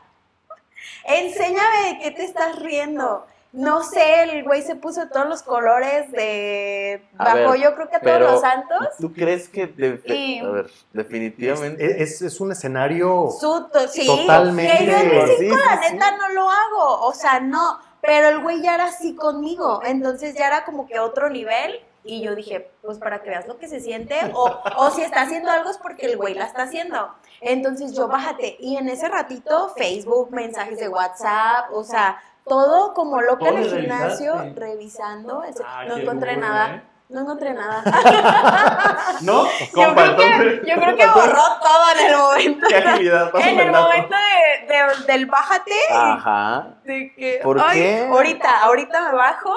[1.05, 3.27] Enséñame de qué te estás riendo.
[3.53, 7.03] No sé, el güey se puso todos los colores de.
[7.13, 8.79] Bajó ver, yo creo que a todos los santos.
[8.99, 12.03] ¿Tú crees que, de- Y- a ver, definitivamente?
[12.03, 13.29] Es, es un escenario...
[13.39, 14.79] Su, sí, Totalmente.
[14.79, 15.93] que yo en mi cinco, sí, la sí.
[15.93, 17.07] neta, no lo hago.
[17.07, 17.79] O sea, no.
[18.01, 19.83] Pero el güey ya era así conmigo.
[19.85, 21.79] Entonces ya era como que otro nivel.
[22.05, 24.17] Y yo dije, pues para que veas lo que se siente.
[24.35, 27.13] O, o si está haciendo algo es porque el güey la está haciendo.
[27.41, 28.57] Entonces yo bájate.
[28.59, 33.69] Y en ese ratito, Facebook, mensajes de WhatsApp, o sea, todo como loca en el
[33.69, 34.61] ¿Todo gimnasio, revisaste?
[34.61, 35.43] revisando.
[35.65, 36.75] Ah, no qué encontré nada.
[36.75, 36.83] ¿eh?
[37.09, 37.83] No encontré nada.
[39.21, 39.45] ¿No?
[39.45, 42.67] Yo creo, que, yo creo que borró todo en el momento.
[42.69, 43.31] ¿Qué agilidad?
[43.39, 46.77] En el momento de, de- del bájate, Ajá.
[46.85, 48.09] de que, ¿Por ay, qué?
[48.11, 49.55] ahorita, ahorita me bajo.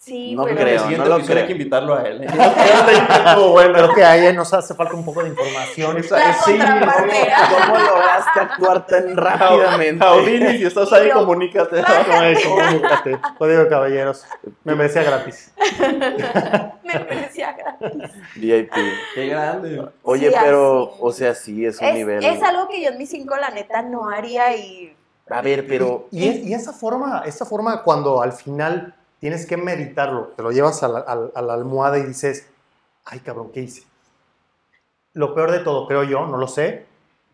[0.00, 0.90] Sí, No pero creo.
[0.90, 1.46] No lo hay creo.
[1.46, 2.22] que invitarlo a él.
[2.28, 2.28] ¿eh?
[3.50, 3.74] Bueno.
[3.74, 5.98] Creo que a ella nos hace falta un poco de información.
[5.98, 6.56] Esa- La sí.
[6.56, 10.04] ¿Cómo lograste actuar tan rápidamente?
[10.04, 11.82] Audini, si estás ahí, comunícate.
[12.44, 13.18] Comunícate.
[13.38, 14.24] Código caballeros.
[14.64, 15.52] Me merecía gratis.
[16.84, 18.12] me parecía gratis.
[18.36, 18.72] VIP.
[19.14, 19.84] Qué grande.
[20.04, 20.98] Oye, Sí, pero, así.
[21.00, 22.24] o sea, sí, es un Es, nivel.
[22.24, 24.94] es algo que yo en mis cinco, la neta, no haría y...
[25.28, 26.06] A ver, pero.
[26.10, 30.82] Y, y esa forma, esa forma cuando al final tienes que meditarlo, te lo llevas
[30.82, 32.48] a la, a- a la almohada y dices,
[33.04, 33.82] ay cabrón, ¿qué hice?
[35.14, 36.86] Lo peor de todo, creo yo, no lo sé,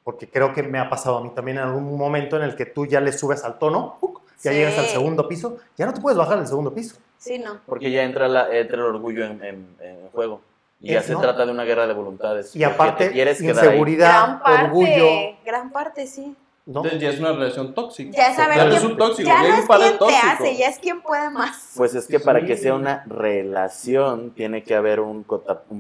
[0.05, 2.67] porque creo que me ha pasado a mí también en algún momento en el que
[2.67, 3.99] tú ya le subes al tono,
[4.43, 4.57] ya Sí.
[4.59, 6.97] llegas al segundo piso, ya no te puedes bajar al segundo piso.
[7.19, 7.61] Sí, no.
[7.67, 10.41] Porque ya entra, la, entra el orgullo en, en- en juego.
[10.81, 11.21] Y ya Es, se ¿no?
[11.21, 12.55] trata de una guerra de voluntades.
[12.55, 15.07] Y aparte, te quieres inseguridad, Gran parte, orgullo,
[15.45, 16.37] gran parte, sí.
[16.67, 16.81] ¿No?
[16.81, 18.17] Entonces ya es una relación tóxica.
[18.17, 20.25] Ya no quién- es un tóxico, Ya ya no es par de quien te tóxicos.
[20.33, 21.73] hace, ya es quien puede más.
[21.77, 25.25] Pues es que para que sea una relación tiene que haber un,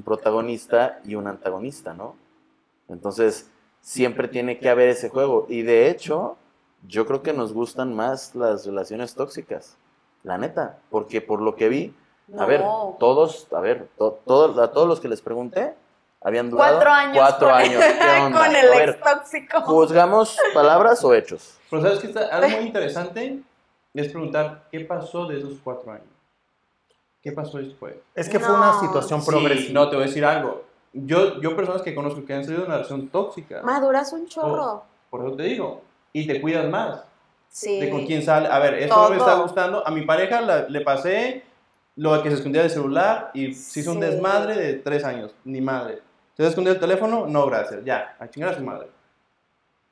[0.04, 2.16] protagonista y un antagonista, ¿no?
[2.88, 5.46] Entonces, siempre tiene que haber ese juego.
[5.48, 6.36] Y de hecho,
[6.86, 9.76] yo creo que nos gustan más las relaciones tóxicas.
[10.22, 10.78] La neta.
[10.90, 11.94] Porque por lo que vi,
[12.34, 12.46] a No.
[12.46, 12.62] ver,
[12.98, 15.74] todos, a ver, to- a todos los que les pregunté,
[16.24, 17.16] habían durado Cuatro años.
[17.18, 17.84] Cuatro con años.
[17.84, 18.38] el- ¿Qué onda?
[18.46, 19.60] Con el A ver, ex tóxico.
[19.60, 21.58] ¿Juzgamos palabras o hechos?
[21.70, 23.40] Pero sabes que está algo muy interesante
[23.94, 26.06] es preguntar qué pasó de esos cuatro años.
[27.22, 27.94] ¿Qué pasó después?
[28.14, 28.56] Es que fue No.
[28.56, 29.72] una situación Sí, progresiva.
[29.72, 30.64] no, te voy a decir algo.
[30.92, 34.84] Yo, yo personas que conozco que han salido de una relación tóxica, Maduras un chorro.
[35.10, 35.82] por eso te digo,
[36.12, 37.00] y te cuidas más
[37.48, 37.80] Sí.
[37.80, 38.48] de con quién sale.
[38.48, 39.86] A ver, esto no me está gustando.
[39.86, 41.44] A mi pareja la- le pasé
[41.96, 44.02] lo que se escondía del celular y se hizo un Sí.
[44.10, 46.00] desmadre de tres años, ni madre.
[46.36, 47.26] ¿Se escondió el teléfono?
[47.26, 48.88] No, gracias, ya, a chingar a su madre.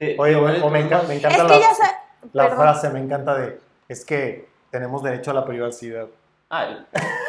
[0.00, 1.98] Eh, Oye, o, o me, enca- me Es encanta que la, ya sa-
[2.33, 6.07] la frase, me encanta de, es que tenemos derecho a la privacidad.
[6.48, 6.85] Ay,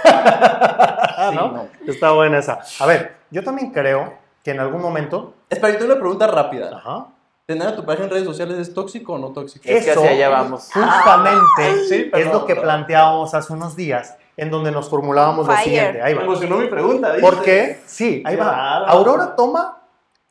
[0.05, 1.51] Ah, sí, ¿no?
[1.51, 1.67] no.
[1.87, 2.59] Está buena esa.
[2.79, 6.75] A ver, yo también creo que en algún momento, Espera, yo tengo una pregunta rápida.
[6.77, 7.07] ajá,
[7.45, 9.63] ¿Tener a tu pareja en redes sociales es tóxico o no tóxico?
[9.67, 10.69] Es que Eso- hacia allá vamos.
[10.73, 16.01] justamente Sí, es lo que planteábamos hace unos días, en donde nos formulábamos lo siguiente.
[16.01, 16.25] Ahí Me va.
[16.25, 17.11] emocionó mi pregunta.
[17.13, 17.21] ¿viste?
[17.21, 18.77] Porque, sí, ahí va.
[18.87, 19.79] Aurora toma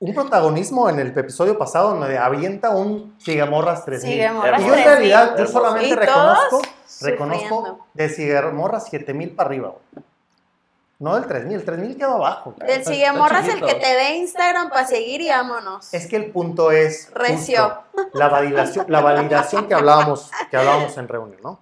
[0.00, 4.12] un protagonismo en el episodio pasado donde avienta un Cigamorras 3000.
[4.12, 4.84] Cigamorras y yo en 3000.
[4.98, 6.62] realidad, yo solamente reconozco,
[7.02, 7.86] reconozco sufriendo.
[7.94, 9.74] de Cigamorras 7000 para arriba.
[10.98, 12.54] No del 3000, el 3000 quedó abajo.
[12.56, 12.68] güey.
[12.68, 15.92] Del el que te dé Instagram para seguir y vámonos.
[15.92, 17.82] Es que el punto es Recio.
[17.92, 21.58] justo la validación, la validación que hablábamos, que hablábamos en reunión, ¿no?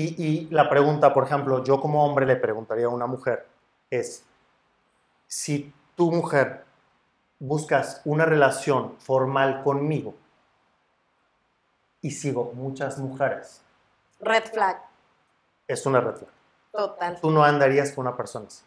[0.00, 3.48] Y, y la pregunta, por ejemplo, yo como hombre le preguntaría a una mujer
[3.90, 4.22] es,
[5.26, 6.64] si tu mujer
[7.40, 10.14] buscas una relación formal conmigo
[12.00, 13.60] y sigo muchas mujeres,
[14.20, 14.80] Red flag.
[15.66, 16.30] es una red flag.
[16.70, 17.20] Total.
[17.20, 18.62] Tú no andarías con una persona así.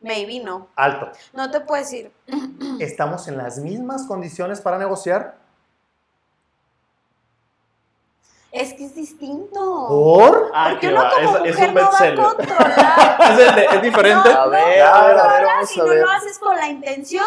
[0.00, 0.66] Maybe no.
[0.74, 1.12] Alto.
[1.34, 2.10] No te puedo decir.
[2.80, 5.36] ¿Estamos en las mismas condiciones para negociar?
[8.50, 9.86] Es que es distinto.
[9.88, 10.50] ¿Por?
[10.54, 13.18] Ah, Porque que uno va, como es, es mujer un no va a controlar.
[13.38, 14.28] ¿Es, es diferente?
[14.32, 15.98] A ver, no, a ver, no a ver, lo vamos a no ver.
[16.02, 17.26] lo haces con la intención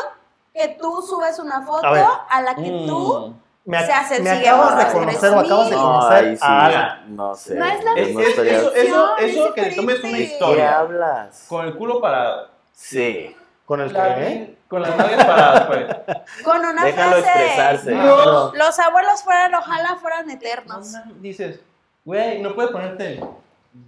[0.53, 3.69] que tú subes una foto A a, la que tú Mm.
[3.71, 5.75] Me, Se hace el me acabas de conocer o acabas de.
[5.75, 7.15] No, conocer ahí sí, a Alan.
[7.15, 7.53] no sé.
[7.55, 10.17] No es la Es- no es- eso, eso, es eso que le tomes una diferente.
[10.17, 10.55] ¿De historia.
[10.55, 11.45] qué hablas?
[11.47, 12.47] Con el culo parado.
[12.73, 13.37] Sí.
[13.67, 14.57] ¿Con el La- qué?
[14.71, 16.25] Con las nalgas paradas, pues.
[16.45, 17.91] con una Déjalo frase expresarse.
[17.93, 18.53] No.
[18.55, 20.93] los abuelos fueran, ojalá fueran eternos.
[21.19, 21.59] Dices,
[22.05, 23.19] güey, no puedes ponerte.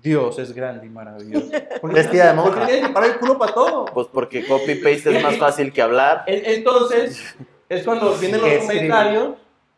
[0.01, 1.47] Dios es grande y maravilloso.
[1.83, 2.65] Vestida de monja.
[2.65, 3.85] Tienes que parar el culo para todo.
[3.85, 6.23] Pues porque copy-paste es más fácil que hablar.
[6.27, 7.33] En- Entonces,
[7.69, 9.29] es cuando vienen los comentarios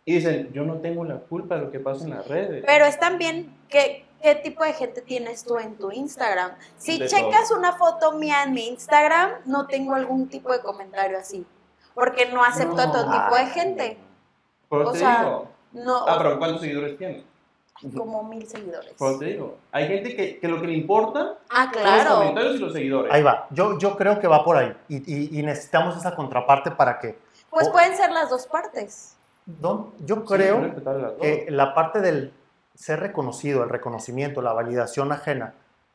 [0.06, 2.64] y dicen, yo no tengo la culpa de lo que pasa en las redes.
[2.66, 6.54] Pero es también qué, qué tipo de gente tienes tú en tu Instagram.
[6.78, 11.20] Si De checas una foto mía en mi Instagram, no tengo algún tipo de comentario
[11.20, 11.46] así.
[11.94, 13.98] Porque no acepto a todo tipo de gente.
[14.68, 15.48] Por o te sea, digo.
[15.74, 17.24] No, Ah, pero ¿cuántos seguidores tienes?
[17.96, 18.94] como mil seguidores.
[18.98, 22.16] Como te digo, hay gente que, que lo que le importa Ah, son los claro.
[22.16, 23.14] comentarios y los seguidores.
[23.14, 23.48] Ahí va.
[23.52, 24.76] Yo, yo creo que va por ahí.
[24.88, 27.20] Y, y- y necesitamos esa contraparte para que.
[27.52, 27.72] Pues Oh.
[27.74, 29.18] pueden ser las dos partes.
[29.46, 30.74] Don- yo creo
[31.22, 32.34] que la parte del
[32.76, 35.54] ser reconocido, el reconocimiento, la validación ajena,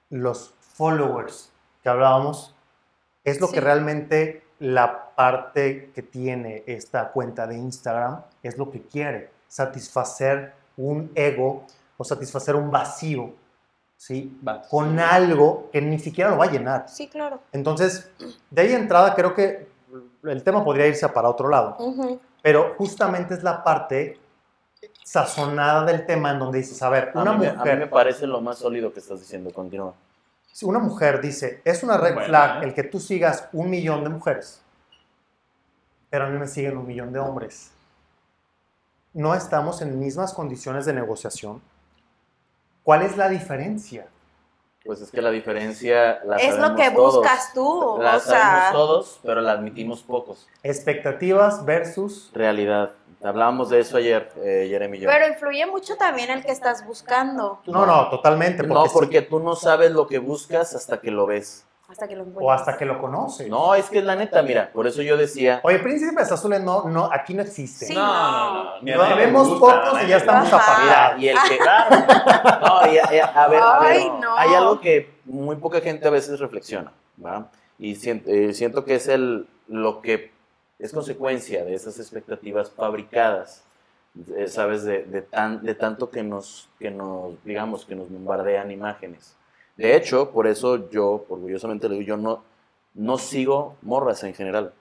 [0.09, 2.55] los followers que hablábamos,
[3.25, 3.55] es lo Sí.
[3.55, 10.55] que realmente la parte que tiene esta cuenta de Instagram es lo que quiere, satisfacer
[10.77, 11.65] un ego
[11.97, 13.33] o satisfacer un vacío,
[13.97, 14.39] ¿sí?
[14.47, 14.63] Va.
[14.63, 16.89] Con algo que ni siquiera lo va a llenar.
[16.89, 17.41] Sí, claro.
[17.53, 18.11] Entonces,
[18.51, 19.69] de ahí entrada creo que
[20.25, 21.77] el tema podría irse para otro lado.
[22.43, 24.19] Pero justamente es la parte
[25.03, 27.75] sazonada del tema en donde dices, a ver, A una mí, me- a mí me
[27.77, 29.51] mujer, parece lo más sólido que estás diciendo.
[29.53, 29.95] Continúa.
[30.53, 32.67] si una mujer dice, es una red Bueno, flag ¿eh?
[32.67, 34.61] el que tú sigas un millón de mujeres,
[36.11, 37.71] pero a mí me siguen un millón de hombres.
[39.15, 41.63] No estamos en mismas condiciones de negociación.
[42.83, 44.07] ¿Cuál es la diferencia?
[44.85, 47.17] Pues es que la diferencia la Es lo que todos.
[47.17, 47.99] buscas tú.
[48.01, 50.49] La o sea, todos, pero la admitimos pocos.
[50.63, 52.31] Expectativas versus...
[52.33, 52.91] Realidad.
[53.23, 55.11] Hablábamos de eso ayer, eh, Jeremy y yo.
[55.11, 57.61] pero influye mucho también el que estás buscando.
[57.67, 58.63] No, no, totalmente.
[58.67, 61.67] no, sí- porque tú no sabes lo que buscas hasta que lo ves.
[61.91, 62.47] Hasta que lo encuentres.
[62.47, 63.49] O hasta que lo conoces.
[63.49, 66.85] No, es que es la neta, mira, por eso yo decía, Oye, príncipes azules no,
[66.85, 67.87] no, aquí no existe.
[67.87, 69.17] Sí, no, no, no.
[69.17, 71.59] vemos pocos y ya estamos mira, y el que...
[71.59, 74.37] No, y a, y a- a ver, a ver, Ay, no.
[74.37, 76.93] hay algo que muy poca gente a veces reflexiona,
[77.25, 77.49] ¿va?
[77.79, 80.31] Y siento, eh, siento que es el, lo que
[80.79, 83.65] es consecuencia de esas expectativas fabricadas,
[84.37, 84.85] eh, ¿sabes?
[84.85, 89.35] De, de, tan, de tanto que nos, que nos, digamos, que nos bombardean imágenes.
[89.81, 92.43] De hecho, por eso yo, orgullosamente le digo, yo no,
[92.95, 94.73] no sigo morras en general.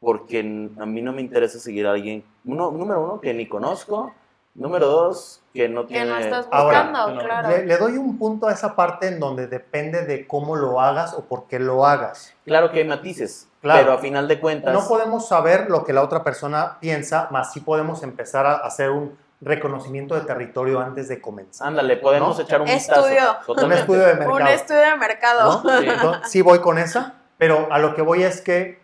[0.00, 4.12] Porque a mí no me interesa seguir a alguien, uno, número uno, que ni conozco,
[4.54, 6.10] número dos, que no Que tiene...
[6.10, 7.48] no estás Ahora, buscando, no, claro.
[7.48, 11.14] Le, le doy un punto a esa parte en donde depende de cómo lo hagas
[11.14, 12.34] o por qué lo hagas.
[12.44, 13.80] Claro que hay matices, Claro.
[13.80, 14.74] pero a final de cuentas...
[14.74, 18.90] No podemos saber lo que la otra persona piensa, más sí podemos empezar a hacer
[18.90, 21.68] un reconocimiento de territorio antes de comenzar.
[21.68, 22.44] Ándale, podemos ¿No?
[22.44, 23.36] echar un Estudio.
[23.46, 23.66] vistazo.
[23.66, 24.34] Un estudio de mercado.
[24.36, 25.62] Un estudio de mercado.
[25.64, 25.80] ¿no?
[25.80, 25.86] Sí.
[25.88, 28.78] Entonces, sí voy con esa, pero a lo que voy es que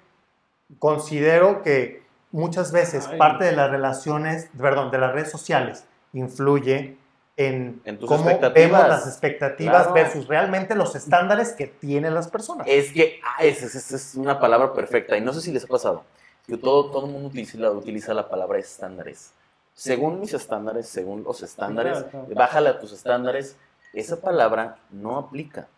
[0.79, 3.19] considero que muchas veces Ay.
[3.19, 6.97] parte de las relaciones, perdón, de las redes sociales influye
[7.37, 9.95] en, En tus cómo vemos las expectativas Claro.
[9.95, 12.67] versus realmente los estándares que tienen las personas.
[12.69, 15.69] Es que ah, esa es, es una palabra perfecta y no sé si les ha
[15.69, 16.05] pasado
[16.47, 19.33] que todo, todo el mundo utiliza, utiliza la palabra estándares.
[19.81, 23.57] Según mis estándares, según los estándares, bájale a tus estándares,
[23.95, 25.69] esa palabra no aplica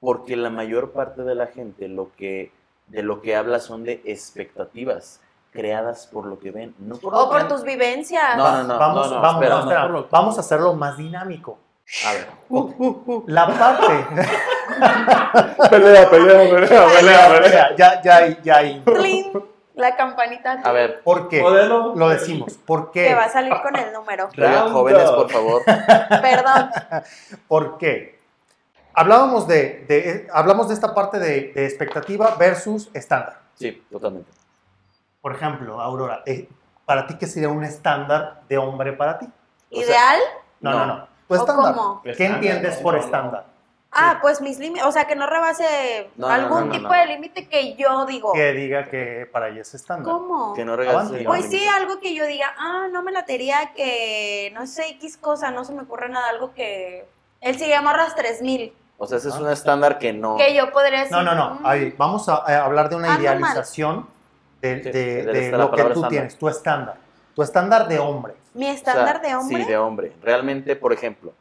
[0.00, 2.50] porque la mayor parte de la gente lo que,
[2.88, 5.20] de lo que habla son de expectativas
[5.52, 8.36] creadas por lo que ven, no por lo O por que- tus vivencias.
[8.36, 10.40] No, no, no, vamos, no, no, vamos, espera, no, espera, no, por lo- vamos a
[10.40, 11.56] hacerlo más dinámico.
[12.04, 12.26] A ver,
[13.28, 14.06] La parte.
[15.70, 17.76] Pelea, pelea, pelea, pelea, pelea.
[17.76, 18.80] ya, ya, hay- ya, hay.
[18.84, 19.32] Tlin,
[19.76, 20.52] La campanita.
[20.64, 21.40] a ver, ¿Por qué?
[21.42, 21.94] Modelo.
[21.94, 22.54] Lo decimos.
[22.54, 23.32] ¿Por Que va a qué?
[23.32, 24.28] salir con el número.
[24.36, 25.62] oigan, jóvenes, por favor.
[26.22, 26.70] Perdón.
[27.48, 28.18] ¿Por qué?
[28.94, 33.40] Hablábamos de, de- hablamos de esta parte de, de expectativa versus estándar.
[33.54, 34.30] Sí, totalmente.
[35.20, 36.48] Por ejemplo, Aurora, eh,
[36.86, 39.26] ¿para ti qué sería un estándar de hombre para ti?
[39.70, 40.20] O sea, ¿Ideal?
[40.60, 40.78] No, No.
[40.78, 41.08] no, no.
[41.28, 41.74] Tu ¿O estándar.
[41.74, 42.02] cómo?
[42.02, 43.44] ¿Qué entiendes por estándar?
[43.98, 44.84] Ah, pues mis límites.
[44.86, 46.94] O sea, que no rebase No, algún no, no, tipo no.
[46.94, 48.32] de límite que yo digo.
[48.32, 50.12] Que diga que para ella es estándar.
[50.12, 50.54] ¿Cómo?
[50.54, 51.24] Que no Avante.
[51.24, 55.50] Pues sí, algo que yo diga, ah, no me latería que, no sé, X cosa,
[55.50, 57.06] no se me ocurre nada, algo que...
[57.40, 60.36] Él se llama Ras 3000, O sea, ese es un estándar que no.
[60.36, 61.12] que yo podría decir...
[61.12, 61.54] No, no, no.
[61.60, 64.08] mm, Ahí, vamos a, a hablar de una Ah, idealización
[64.60, 66.10] de, lo que tú estándar.
[66.10, 66.96] tienes, tu estándar.
[67.34, 68.34] Tu estándar de hombre.
[68.54, 69.58] Mi O sea, estándar de hombre.
[69.58, 70.12] Sí, de hombre.
[70.22, 71.32] Realmente, por ejemplo,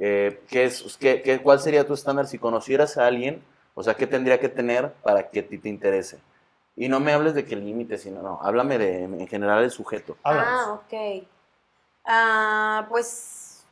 [0.00, 3.42] eh, ¿qué es, qué, qué- ¿cuál sería tu estándar si conocieras a alguien?
[3.74, 6.18] O sea, ¿qué tendría que tener para que a ti te interese?
[6.76, 10.16] Y no me hables de qué límite, sino, no, háblame de, en general, el sujeto.
[10.22, 10.60] Háblanos.
[10.60, 11.24] Ah, ok.
[12.04, 13.62] Ah, pues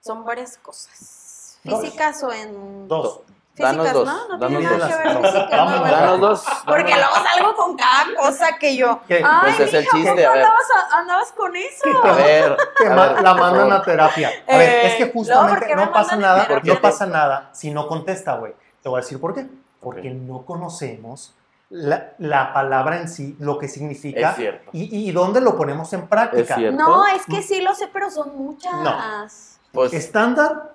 [0.00, 1.58] son varias cosas.
[1.64, 1.80] Dos.
[1.82, 2.88] Físicas o en...
[2.88, 3.20] Dos.
[3.60, 4.28] Físicas, Danos dos, ¿no?
[4.28, 4.96] No danos tiene nada dos.
[4.96, 5.90] que ver.
[5.90, 6.44] Danos dos.
[6.66, 9.00] Porque luego salgo con cada cosa que yo...
[9.06, 9.22] ¿Qué?
[9.24, 10.38] Ay, Pues es el mija, ¿cómo chiste, a ver.
[10.42, 11.84] andabas, a- andabas con eso?
[12.04, 14.30] A ver, Que a ver, la mandan a terapia.
[14.48, 17.70] A ver, Eh, es que justamente ¿por qué no, pasa nada, no pasa nada si
[17.70, 18.54] no contesta, güey.
[18.82, 19.46] Te voy a decir por qué.
[19.80, 21.34] Porque no conocemos
[21.70, 24.70] la, la palabra en sí, lo que significa Es cierto.
[24.72, 26.56] y, y dónde lo ponemos en práctica.
[26.60, 26.72] Es.
[26.74, 29.58] No, es que sí lo sé, pero son muchas.
[29.72, 30.74] Pues, Estándar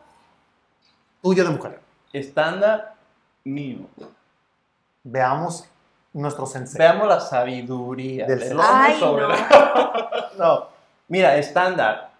[1.22, 1.82] tuyo de mujer.
[2.20, 2.94] Estándar
[3.44, 3.80] mío.
[5.04, 5.66] Veamos
[6.14, 6.80] nuestro sensei.
[6.80, 9.30] Veamos la sabiduría Del del Ay, sobre no.
[9.30, 10.68] la- No,
[11.10, 12.12] mira, estándar.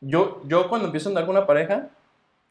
[0.00, 1.86] yo, yo cuando empiezo a andar con una pareja,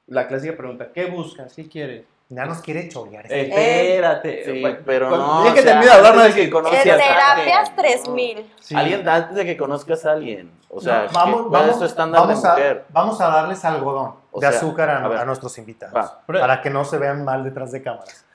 [0.07, 1.53] la clásica pregunta, ¿qué buscas?
[1.53, 2.05] ¿Qué quieres?
[2.29, 3.25] Ya nos quiere chorear.
[3.31, 4.45] Eh, este espérate.
[4.45, 5.45] Sí, pero no.
[5.45, 7.75] Ya que termine de hablar, no antes es de que conozcas En a terapias alguien,
[7.75, 8.51] 3000.
[8.59, 8.75] Sí.
[8.75, 10.51] Alguien antes de que conozcas a alguien.
[10.69, 12.85] O sea, No, vamos, ¿cuál es vamos, tu estándar vamos de a, mujer?
[12.89, 15.17] vamos a darles algodón O de sea, azúcar a, a ver.
[15.19, 15.95] a nuestros invitados.
[15.95, 16.21] Va.
[16.25, 18.25] Para que no se vean mal detrás de cámaras.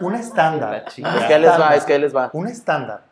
[0.00, 0.84] un estándar.
[0.86, 2.30] Es que ahí les va, es que ahí les va.
[2.32, 3.02] Un estándar.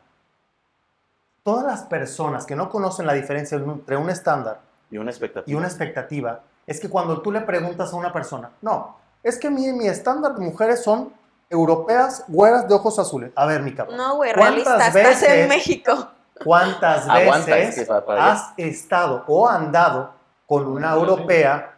[1.42, 5.44] Todas las personas que no conocen la diferencia entre un estándar Y una expectativa.
[5.52, 9.50] y una expectativa es que cuando tú le preguntas a una persona, no, es que
[9.50, 11.12] mi, mi estándar de mujeres son
[11.50, 13.32] europeas, güeras de ojos azules.
[13.34, 13.96] A ver, mi cabrón.
[13.96, 16.08] No, güey, ¿cuántas realista, estás en veces- México.
[16.44, 20.12] ¿Cuántas Aguanta, veces es que has estado o andado
[20.46, 21.71] con una europea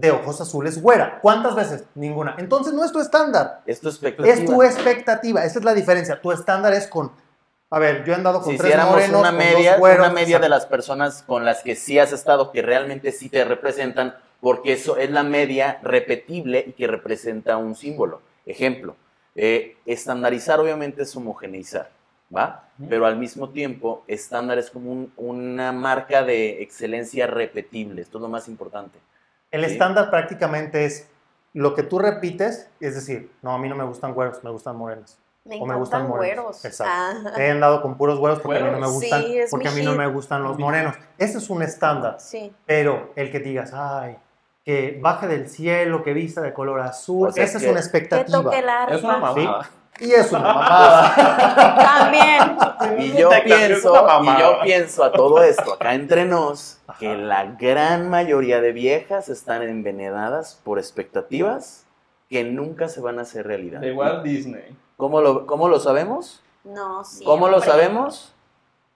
[0.00, 1.18] de ojos azules güera?
[1.20, 1.84] ¿Cuántas veces?
[1.94, 2.36] Ninguna.
[2.38, 4.32] Entonces no es tu estándar, Es tu expectativa.
[4.34, 5.44] es tu expectativa.
[5.44, 6.20] Esa es la diferencia.
[6.20, 7.10] Tu estándar es con,
[7.70, 10.14] a ver, yo he andado con si tres hiciéramos morenos, una con media, güeros, una
[10.14, 14.14] media de las personas con las que sí has estado, que realmente sí te representan,
[14.40, 18.20] porque eso es la media repetible y que representa un símbolo.
[18.46, 18.94] Ejemplo,
[19.34, 21.90] eh, estandarizar obviamente es homogeneizar,
[22.34, 22.68] ¿va?
[22.88, 28.02] Pero al mismo tiempo, estándar es como un- una marca de excelencia repetible.
[28.02, 28.98] Esto es lo más importante.
[29.50, 29.72] El Sí.
[29.72, 31.08] estándar prácticamente es
[31.54, 34.76] lo que tú repites, es decir, no, a mí no me gustan güeros, me gustan
[34.76, 35.18] morenos.
[35.44, 36.44] Me o me gustan morenos.
[36.44, 36.64] güeros.
[36.66, 36.92] Exacto.
[36.94, 38.92] Ah, He andado con puros güeros porque a mí no me ¿Güeros?
[38.94, 40.94] gustan, Sí, es porque a mí no me gustan los morenos.
[41.16, 42.16] Ese es un estándar.
[42.20, 42.52] sí.
[42.66, 44.18] Pero el que digas, ay,
[44.64, 47.80] que baje del cielo, que vista de color azul, O sea, esa es que- una
[47.80, 48.42] Que expectativa.
[48.42, 48.94] toque el arpa.
[48.94, 49.70] Es una mamada.
[50.00, 51.76] Y es una mamada.
[51.76, 52.58] También.
[52.98, 58.08] Y yo pienso, y yo pienso a todo esto acá entre nos, que la gran
[58.10, 61.84] mayoría de viejas están envenenadas por expectativas
[62.28, 63.80] que nunca se van a hacer realidad.
[63.80, 64.76] De Walt Disney.
[64.96, 66.42] ¿Cómo lo, cómo lo sabemos?
[66.64, 67.24] No, sí.
[67.24, 68.34] ¿Cómo lo sabemos?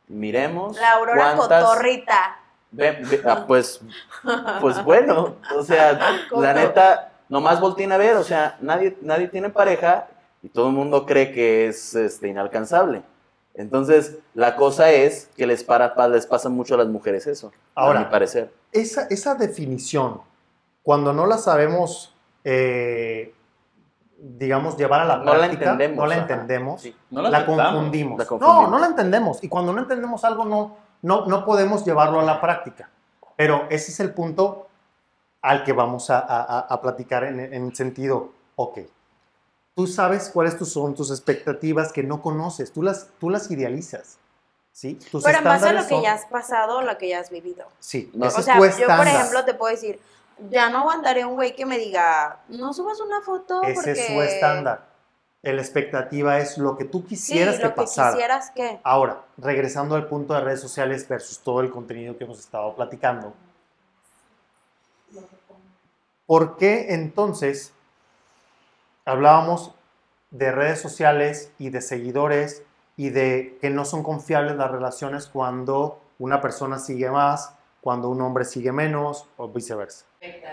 [0.08, 0.76] Miremos.
[0.78, 2.36] La Aurora cuántas- Cotorrita.
[2.70, 3.80] Ve- ve- ah, pues,
[4.60, 9.50] pues bueno, o sea, la neta, nomás volteen a ver, o sea, nadie, nadie tiene
[9.50, 10.08] pareja
[10.42, 13.02] y todo el mundo cree que es este, inalcanzable.
[13.54, 17.52] Entonces, la cosa es que les, para, pa- les pasa mucho a las mujeres eso,
[17.74, 18.00] Ahora.
[18.00, 18.52] a mi parecer.
[18.72, 20.22] Esa, esa definición,
[20.82, 23.34] cuando no la sabemos, eh,
[24.18, 26.96] digamos, llevar a la No la práctica, entendemos, no la entendemos, Sí.
[27.10, 28.18] No la, confundimos.
[28.18, 28.62] La confundimos.
[28.64, 29.42] No, no la entendemos.
[29.44, 32.88] Y cuando no entendemos algo, no, no, no podemos llevarlo a la práctica.
[33.36, 34.68] Pero ese es el punto
[35.42, 38.78] al que vamos a, a- a- a platicar en, en sentido, ok,
[39.74, 44.18] tú sabes cuáles tus- son tus expectativas que no conoces, tú las, tú las idealizas.
[44.72, 44.94] ¿sí?
[45.10, 47.30] Tus Pero en base a lo que son- ya has pasado, lo que ya has
[47.30, 47.66] vivido.
[47.78, 48.24] Sí, No.
[48.26, 50.00] O es sea, tu yo por ejemplo te puedo decir,
[50.50, 53.90] ya no aguantaré un güey que me diga, no subas una foto Ese porque...
[53.92, 54.90] es su estándar.
[55.42, 58.12] La expectativa es lo que tú Sí, quisieras lo que que pasara.
[58.12, 58.80] quisieras que...
[58.84, 63.34] Ahora, regresando al punto de redes sociales versus todo el contenido que hemos estado platicando.
[66.26, 67.72] ¿Por qué entonces
[69.04, 69.74] hablábamos
[70.30, 72.62] de redes sociales y de seguidores
[72.96, 78.20] y de que no son confiables las relaciones cuando una persona sigue más, cuando un
[78.20, 80.04] hombre sigue menos o viceversa?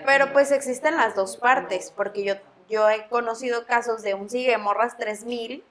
[0.05, 2.33] Pero pues existen las dos partes, porque yo,
[2.69, 5.63] yo he conocido casos de un sigue morras 3000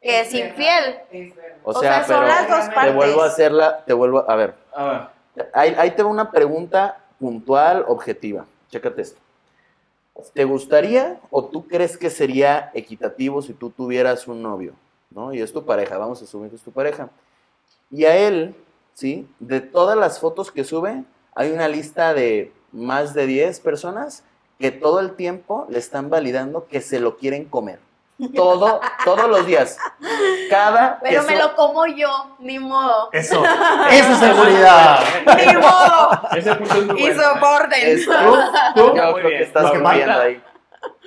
[0.00, 0.98] que es infiel.
[1.62, 2.94] O O sea, sea, son pero las dos te partes.
[2.94, 4.84] vuelvo a hacerla, te vuelvo a, a ver, A
[5.34, 5.48] ver.
[5.54, 8.44] ahí, ahí te va una pregunta puntual, objetiva.
[8.68, 9.20] Chécate esto.
[10.32, 14.74] ¿Te gustaría o tú crees que sería equitativo si tú tuvieras un novio?
[15.10, 15.32] ¿No?
[15.32, 17.10] Y es tu pareja, vamos a asumir que es tu pareja.
[17.90, 18.54] Y a él,
[18.94, 19.28] ¿sí?
[19.38, 24.24] De todas las fotos que sube, hay una lista de más de 10 personas
[24.58, 27.80] que todo el tiempo le están validando que se lo quieren comer.
[28.34, 29.76] Todo, todos los días.
[30.48, 33.08] Cada Pero que me lo como yo, ni modo.
[33.12, 33.42] Eso,
[33.90, 35.00] eso es seguridad.
[35.46, 36.20] Ni modo.
[36.36, 37.22] Ese punto es muy Y bueno.
[37.22, 37.80] soporten.
[37.82, 38.06] Es-
[38.74, 39.38] Tú, Yo muy creo bien.
[39.38, 40.42] que estás falta- ahí.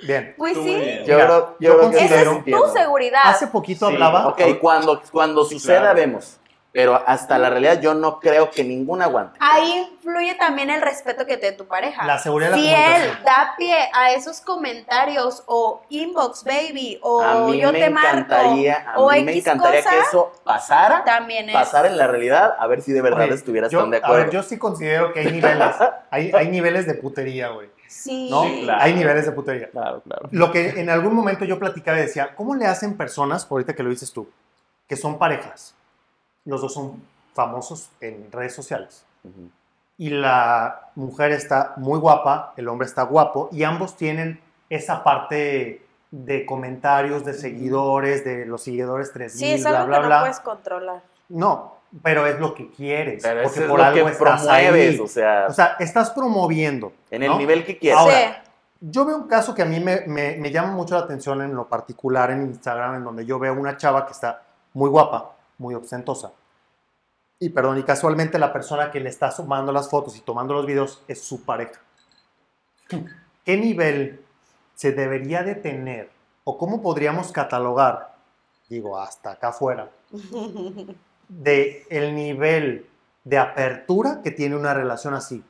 [0.02, 0.34] Bien.
[0.36, 0.74] Pues Tú sí.
[0.74, 1.04] bien.
[1.06, 3.20] Yo Mira, creo, yo yo creo que Esa es tu seguridad.
[3.24, 4.26] Hace poquito Sí, hablaba.
[4.28, 5.96] Ok, cuando, cuando suceda Claro.
[5.96, 6.37] vemos.
[6.70, 9.38] Pero hasta la realidad yo no creo que ninguna aguante.
[9.40, 12.04] Ahí influye también el respeto que te dé tu pareja.
[12.04, 17.22] La seguridad de la si él da pie a esos comentarios o inbox baby o
[17.22, 20.00] a mí yo me te marco encantaría, a o mí me X encantaría cosa, que
[20.02, 23.70] eso pasara, también es pasara en la realidad, a ver si de verdad Oye, estuvieras
[23.72, 24.24] yo, tan de A acuerdo.
[24.24, 25.74] ver, yo sí considero que hay niveles.
[26.10, 27.70] hay, hay niveles de putería, güey.
[27.88, 28.28] sí.
[28.30, 28.44] ¿No?
[28.44, 28.82] Sí, claro.
[28.82, 29.70] Hay niveles de putería.
[29.70, 30.28] Claro, claro.
[30.32, 33.82] Lo que en algún momento yo platicaba y decía, ¿cómo le hacen personas, ahorita que
[33.82, 34.28] lo dices tú,
[34.86, 35.74] que son parejas?
[36.48, 37.02] Los dos son
[37.34, 39.04] famosos en redes sociales.
[39.96, 44.40] Y la mujer está muy guapa, el hombre está guapo, y ambos tienen
[44.70, 50.02] esa parte de comentarios, de seguidores, de los seguidores 3000, Sí, es algo bla, que
[50.02, 50.20] no bla.
[50.20, 51.02] puedes controlar.
[51.28, 53.22] No, pero es lo que quieres.
[53.22, 55.00] Pero porque es por lo algo que estás promueves, ahí.
[55.00, 56.92] o sea, O sea, estás promoviendo.
[57.10, 57.38] en el ¿no?
[57.38, 58.00] nivel que quieras.
[58.00, 58.50] Ahora, Sí.
[58.80, 61.52] Yo veo un caso que a mí me, me- me llama mucho la atención en
[61.52, 64.40] lo particular en Instagram, en donde yo veo una chava que está
[64.72, 66.32] muy guapa, muy ostentosa.
[67.40, 70.66] Y perdón, y casualmente la persona que le está sumando las fotos y tomando los
[70.66, 71.80] videos es su pareja.
[73.44, 74.24] ¿Qué nivel
[74.74, 76.10] se debería de tener
[76.44, 78.14] o cómo podríamos catalogar,
[78.68, 79.90] digo, hasta acá afuera,
[81.28, 82.86] de el nivel
[83.24, 85.44] de apertura que tiene una relación así?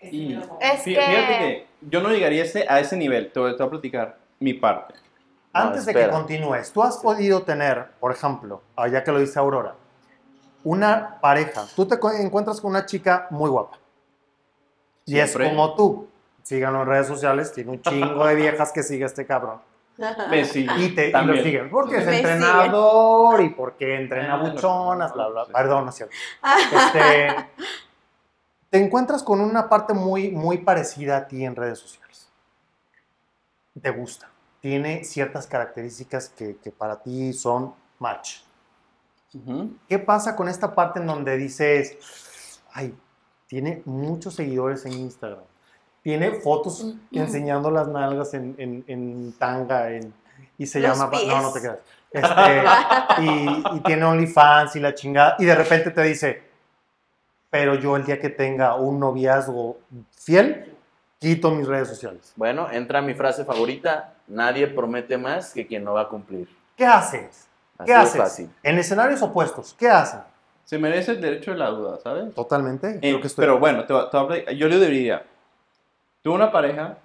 [0.00, 3.52] Y Es que- fíjate que yo no llegaría a ese, a ese nivel, te voy,
[3.52, 4.94] te voy a platicar mi parte.
[5.58, 9.38] No, Antes de que continúes, tú has podido tener, por ejemplo, ya que lo dice
[9.38, 9.74] Aurora,
[10.64, 13.78] una pareja, tú te encuentras con una chica muy guapa.
[15.04, 16.08] Y es como tú.
[16.42, 19.60] Síganlo en redes sociales, tiene un chingo de viejas que sigue este cabrón.
[20.28, 21.42] Me sigue, Y, te, y lo también.
[21.44, 21.70] siguen.
[21.70, 25.46] Porque es Me entrenador y porque entrena Ah, buchonas, bla, bla.
[25.46, 26.14] Perdón, no es cierto.
[26.72, 27.48] Este,
[28.68, 32.28] te encuentras con una parte muy, muy parecida a ti en redes sociales.
[33.80, 34.28] Te gusta.
[34.66, 38.38] Tiene ciertas características que, que para ti son match.
[39.88, 42.92] ¿Qué pasa con esta parte en donde dices, ay,
[43.46, 45.44] tiene muchos seguidores en Instagram?
[46.02, 50.12] Tiene fotos enseñando las nalgas en, en- en tanga en-
[50.58, 51.12] y se Los llama...
[51.12, 51.28] pies.
[51.28, 51.78] No, no te creas.
[52.10, 55.36] Este, y, y tiene OnlyFans y la chingada.
[55.38, 56.42] Y de repente te dice,
[57.50, 59.78] pero yo el día que tenga un noviazgo
[60.10, 60.76] fiel,
[61.20, 62.32] quito mis redes sociales.
[62.34, 66.48] Bueno, entra mi frase favorita, nadie promete más que quien no va a cumplir.
[66.76, 67.48] ¿Qué haces?
[67.78, 68.16] Así ¿Qué haces?
[68.20, 68.50] fácil.
[68.62, 70.20] En escenarios opuestos, ¿qué hacen?
[70.64, 72.34] Se merece el derecho de la duda, ¿sabes?
[72.34, 72.96] Totalmente.
[72.96, 75.24] Eh, creo que estoy- Pero bueno, te, voy a- te yo le diría,
[76.22, 76.98] tuve una pareja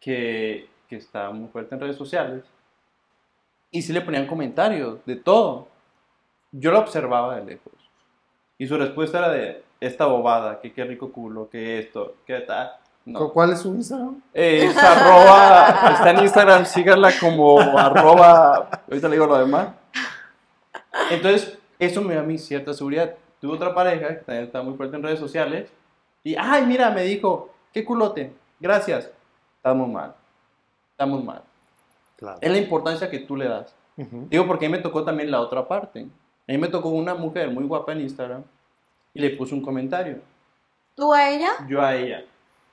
[0.00, 2.44] que, que está muy fuerte en redes sociales
[3.70, 5.68] y sí le ponían comentarios de todo.
[6.52, 7.72] Yo la observaba de lejos
[8.58, 12.72] y su respuesta era de esta bobada, que qué rico culo, que esto, que tal.
[13.06, 13.32] No.
[13.32, 14.20] ¿Cuál es su Instagram?
[14.34, 19.68] Eh, es arroba, está en Instagram, síganla como arroba, ahorita le digo lo demás.
[21.10, 23.14] Entonces, eso me da a mí cierta seguridad.
[23.40, 25.70] Tuve otra pareja que también está muy fuerte en redes sociales
[26.24, 29.08] y, ay, mira, me dijo, qué culote, gracias.
[29.58, 30.14] Estamos mal,
[30.90, 31.42] estamos mal.
[32.16, 32.38] Claro.
[32.40, 33.74] Es la importancia que tú le das.
[33.96, 34.26] Ujú.
[34.28, 36.00] Digo, porque a mí me tocó también la otra parte.
[36.48, 38.42] A mí me tocó una mujer muy guapa en Instagram
[39.14, 40.18] y le puse un comentario
[40.94, 41.50] ¿Tú a ella?
[41.68, 42.24] yo a ella,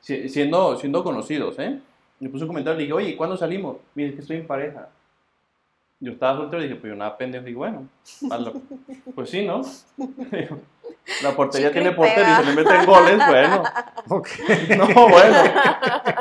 [0.04, 1.80] siendo, siendo conocidos, ¿eh?
[2.20, 3.78] Le puse un comentario, le dije, oye, ¿cuándo salimos?
[3.96, 4.90] Mire, es que estoy en pareja.
[6.00, 7.48] Yo estaba soltero y dije, pues yo nada pendejo.
[7.48, 7.88] Y bueno,
[9.16, 9.62] pues sí, ¿no?
[11.22, 13.64] La portería Chicle tiene portero y se le meten goles, bueno.
[14.10, 14.28] Ok.
[14.78, 15.38] No, bueno.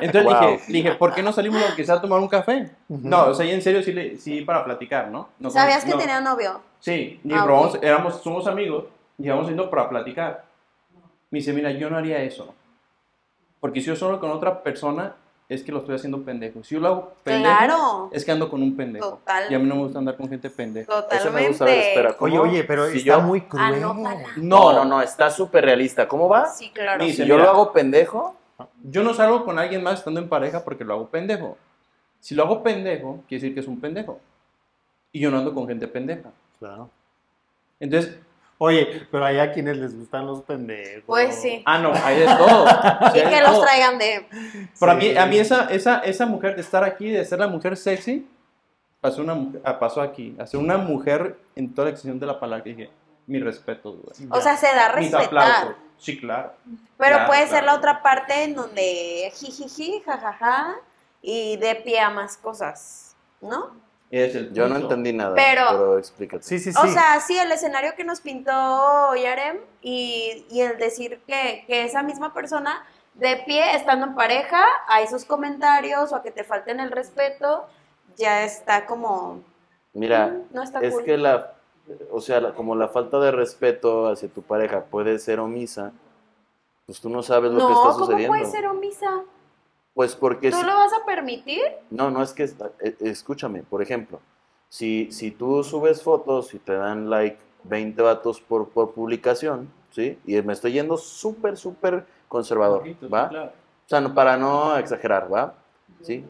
[0.01, 0.51] Entonces Wow.
[0.53, 2.71] dije, dije, ¿por qué no salimos aunque sea a tomar un café?
[2.89, 3.09] Ujú.
[3.09, 5.29] No, o sea, y en serio sí, le- sí para platicar, ¿no?
[5.41, 5.99] no ¿Sabías que no.
[5.99, 6.61] tenía novio?
[6.81, 7.83] Sí, y Ah, probamos- ok.
[7.83, 8.85] éramos, somos amigos
[9.19, 10.45] y íbamos yendo para platicar.
[11.31, 12.55] Me dice, mira, yo no haría eso.
[13.63, 15.15] Porque si yo solo con otra persona,
[15.49, 16.65] es que lo estoy haciendo pendejo.
[16.65, 18.11] Si yo lo hago pendejo, Claro.
[18.13, 19.09] es que ando con un pendejo.
[19.11, 19.53] Total.
[19.53, 20.91] Y a mí no me gusta andar con gente pendeja.
[20.93, 21.49] Eso me Totalmente.
[21.49, 22.17] gusta ver.
[22.19, 23.75] Oye, oye, pero Si está yo- muy cruel.
[23.75, 24.25] Anótala.
[24.39, 26.09] No, no, no, está súper realista.
[26.09, 26.47] ¿Cómo va?
[26.49, 27.05] Sí, claro.
[27.05, 27.45] Ni Si yo mira.
[27.47, 28.37] lo hago pendejo,
[28.85, 31.57] Yo no salgo con alguien más estando en pareja porque lo hago pendejo.
[32.21, 34.21] Si lo hago pendejo, quiere decir que es un pendejo.
[35.13, 36.31] Y yo no ando con gente pendeja.
[36.61, 36.89] Claro.
[37.81, 38.19] Entonces,
[38.65, 41.03] Oye, pero hay a quienes les gustan los pendejos.
[41.05, 41.65] Pues sí.
[41.67, 42.65] ah, no, hay de todo.
[43.13, 43.63] Sí, Y que los todo.
[43.63, 44.29] traigan de.
[44.79, 47.49] Pero a mí, a mí esa, esa, esa mujer de estar aquí, de ser la
[47.49, 48.25] mujer sexy,
[49.01, 50.37] pasó, una, ah, pasó aquí.
[50.39, 52.63] A ser una mujer en toda la extensión de la palabra.
[52.65, 52.89] dije,
[53.27, 54.29] mi respeto, güey.
[54.31, 55.75] O sea, se da aplausos.
[55.99, 56.53] Sí, claro.
[56.65, 60.77] Pero Claro, puede ser la otra parte en donde jijiji, jajaja,
[61.21, 63.73] y de pie a más cosas, ¿no?
[64.13, 65.35] Es el yo no entendí nada.
[65.35, 66.43] Pero- Pero, explícate.
[66.45, 66.79] Sí, sí, sí.
[66.81, 71.85] O sea, sí, el escenario que nos pintó Yarem y, y el decir que, que
[71.85, 72.85] esa misma persona
[73.15, 77.67] de pie, estando en pareja, a esos comentarios o a que te falten el respeto,
[78.17, 79.41] ya está como...
[79.95, 81.05] Mira, mm, no está es cool.
[81.05, 81.55] que la,
[82.11, 85.93] o sea, la- como la falta de respeto hacia tu pareja puede ser omisa,
[86.87, 88.29] pues tú no sabes lo no, que está ¿cómo sucediendo.
[88.37, 89.23] puede ser omisa?
[89.95, 91.61] Pues porque ¿Tú si- lo vas a permitir?
[91.91, 94.21] no, no es que eh, escúchame, por ejemplo,
[94.69, 100.19] si, si tú subes fotos y te dan like 20 vatos por, por publicación, ¿sí?
[100.27, 103.29] Y me estoy yendo súper, súper conservador, Poquito, ¿va?
[103.29, 103.53] claro.
[103.85, 105.55] O sea, no- para no exagerar, ¿va?
[106.01, 106.25] ¿Sí?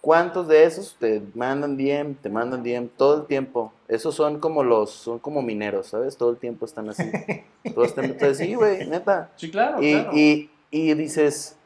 [0.00, 3.72] ¿Cuántos de esos te mandan DM, te mandan DM todo el tiempo?
[3.86, 6.16] Esos son como los, son como mineros, ¿sabes?
[6.16, 7.08] Todo el tiempo están así.
[7.74, 9.30] Todos están, entonces, sí, güey, neta.
[9.36, 10.10] Sí, claro, Y, claro.
[10.16, 11.56] y, y dices,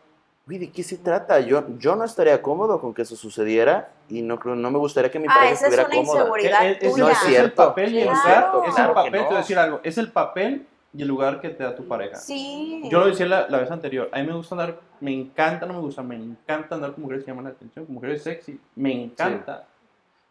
[0.47, 1.40] Güey, ¿de qué se trata?
[1.40, 5.11] Yo, yo no estaría cómodo con que eso sucediera y no, creo- no me gustaría
[5.11, 6.18] que mi Ah, pareja esa es estuviera una cómoda.
[6.20, 7.05] inseguridad Es- es- tuya.
[7.05, 7.57] No es Es el cierto.
[7.66, 8.53] papel y el Claro.
[8.53, 8.62] lugar.
[8.62, 9.24] Es el Claro que papel, te no.
[9.26, 9.80] voy a decir algo.
[9.82, 12.14] Es el papel y el lugar que te da tu pareja.
[12.16, 12.82] Sí.
[12.88, 14.09] Yo lo decía la, la vez anterior.
[14.12, 17.24] A mí me gusta andar, me encanta, no me gusta, me encanta andar con mujeres
[17.24, 18.61] que llaman la atención, con mujeres sexy.
[18.76, 19.66] Me encanta.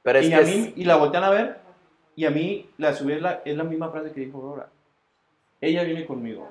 [0.02, 1.60] Pero es y, que a es- mí, y la voltean a ver
[2.16, 4.70] y a mí la subí es la, es la misma frase que dijo Aurora.
[5.60, 6.48] Ella viene conmigo.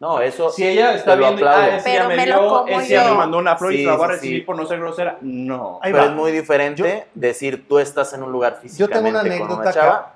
[0.00, 1.72] No, eso Si ella está te lo viendo, aplaudo.
[1.72, 3.04] ah, ese Pero me, me lo dio, como ese yo.
[3.04, 4.46] me mandó una flor y Sí, se la voy a recibir sí.
[4.46, 5.18] por no ser grosera.
[5.20, 5.80] No.
[5.82, 6.10] Ahí Pero va.
[6.10, 9.60] es muy diferente decir tú estás en un lugar Yo físicamente tengo una con anécdota
[9.62, 10.14] una chava acá.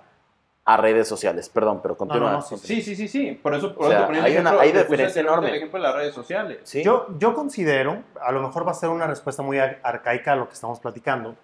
[0.66, 1.49] a redes sociales.
[1.49, 2.30] Perdón, pero continúa.
[2.30, 3.33] no, sí, Sí, sí, sí, sí.
[3.43, 5.57] Por eso, por O sea, eso hay una- ejemplo- hay te puse diferencia enorme.
[5.57, 6.59] ejemplo de las redes sociales.
[6.62, 6.85] Sí.
[6.85, 10.37] Yo, yo considero, a lo mejor va a ser una respuesta muy ar- arcaica a
[10.37, 11.35] lo que estamos platicando,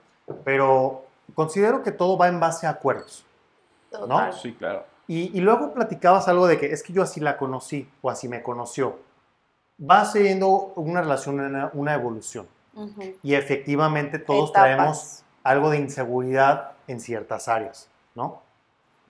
[0.45, 3.25] pero considero que todo va en base a acuerdos.
[3.91, 4.33] Total.
[4.33, 4.85] Sí, claro.
[5.09, 8.29] Y, y luego platicabas algo de que es que yo así la conocí o así
[8.29, 8.99] me conoció.
[9.81, 12.47] Va siendo una relación, una, una evolución.
[12.75, 13.15] Ujú.
[13.23, 14.63] Y efectivamente todos Etapas.
[14.69, 18.43] traemos algo de inseguridad en ciertas áreas, ¿no?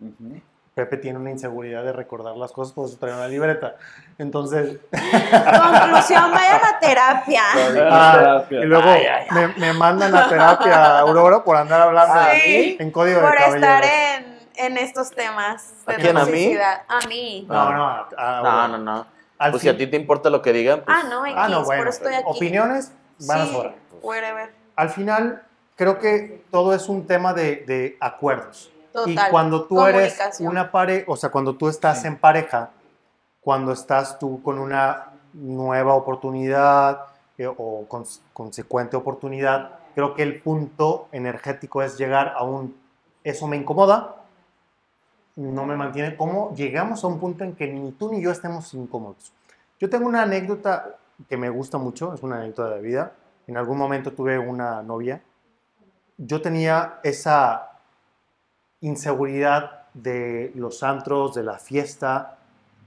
[0.01, 0.41] Ujú.
[0.75, 3.75] Pepe tiene una inseguridad de recordar las cosas, por eso trae una libreta.
[4.17, 7.43] Entonces, Conclusión, vayan a terapia.
[7.91, 12.15] Ah, y luego Ay, ay, Me, me mandan a terapia a Aurora por andar hablando
[12.45, 12.77] Sí.
[12.79, 13.91] en código Por de estar caballeros.
[14.19, 14.28] en,
[14.59, 15.85] en estos temas.
[15.87, 16.31] de ¿A quién, a mí?
[16.31, 16.83] toxicidad.
[16.89, 17.47] A mí.
[17.49, 18.69] No, no, a- a Aurora.
[18.69, 19.07] No, no, no.
[19.39, 20.97] Al Pues si a fin- ti te importa lo que digan, pues.
[20.99, 21.81] Ah, no, X, Ah, no, bueno.
[21.83, 22.25] por eso estoy aquí.
[22.27, 22.93] Opiniones
[23.27, 23.57] van a Sí,
[24.03, 24.53] whatever.
[24.77, 25.43] Al final,
[25.77, 28.71] creo que todo es un tema de, de acuerdos.
[28.93, 29.11] Total.
[29.13, 32.09] Y cuando tú eres una pareja, o sea, cuando tú estás Sí.
[32.09, 32.71] en pareja,
[33.41, 37.03] cuando estás tú con una nueva oportunidad
[37.41, 42.77] eh, o cons- consecuente oportunidad, creo que el punto energético es llegar a un,
[43.23, 44.17] eso me incomoda,
[45.39, 48.73] no me mantiene como, llegamos a un punto en que ni tú ni yo estemos
[48.75, 49.33] incómodos.
[49.81, 50.97] Yo tengo una anécdota
[51.29, 53.13] que me gusta mucho, es una anécdota de vida.
[53.47, 55.23] En algún momento tuve una novia.
[56.17, 57.71] Yo tenía esa
[58.81, 62.37] inseguridad de los antros, de la fiesta,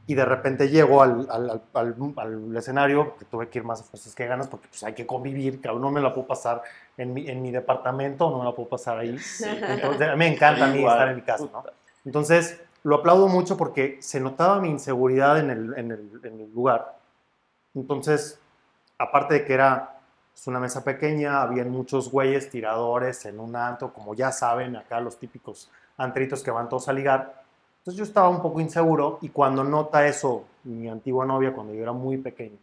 [0.08, 3.82] y de repente llego al, al- al- al- al escenario, que tuve que ir más
[3.82, 6.62] a fuerzas que ganas, porque pues hay que convivir, cabrón, no me la puedo pasar
[6.98, 9.18] en mi, en mi departamento, no me la puedo pasar ahí.
[9.68, 11.64] Entonces, me encanta a mí estar en mi casa, ¿no?
[12.06, 16.52] Entonces, lo aplaudo mucho porque se notaba mi inseguridad en el, en el- en el
[16.54, 16.98] lugar.
[17.76, 18.40] Entonces,
[18.98, 19.98] aparte de que era
[20.34, 25.00] pues, una mesa pequeña, habían muchos güeyes tiradores en un antro, como ya saben, acá
[25.00, 27.44] los típicos antritos que van todos a ligar.
[27.80, 31.82] Entonces yo estaba un poco inseguro y cuando nota eso mi antigua novia, cuando yo
[31.82, 32.58] era muy pequeño,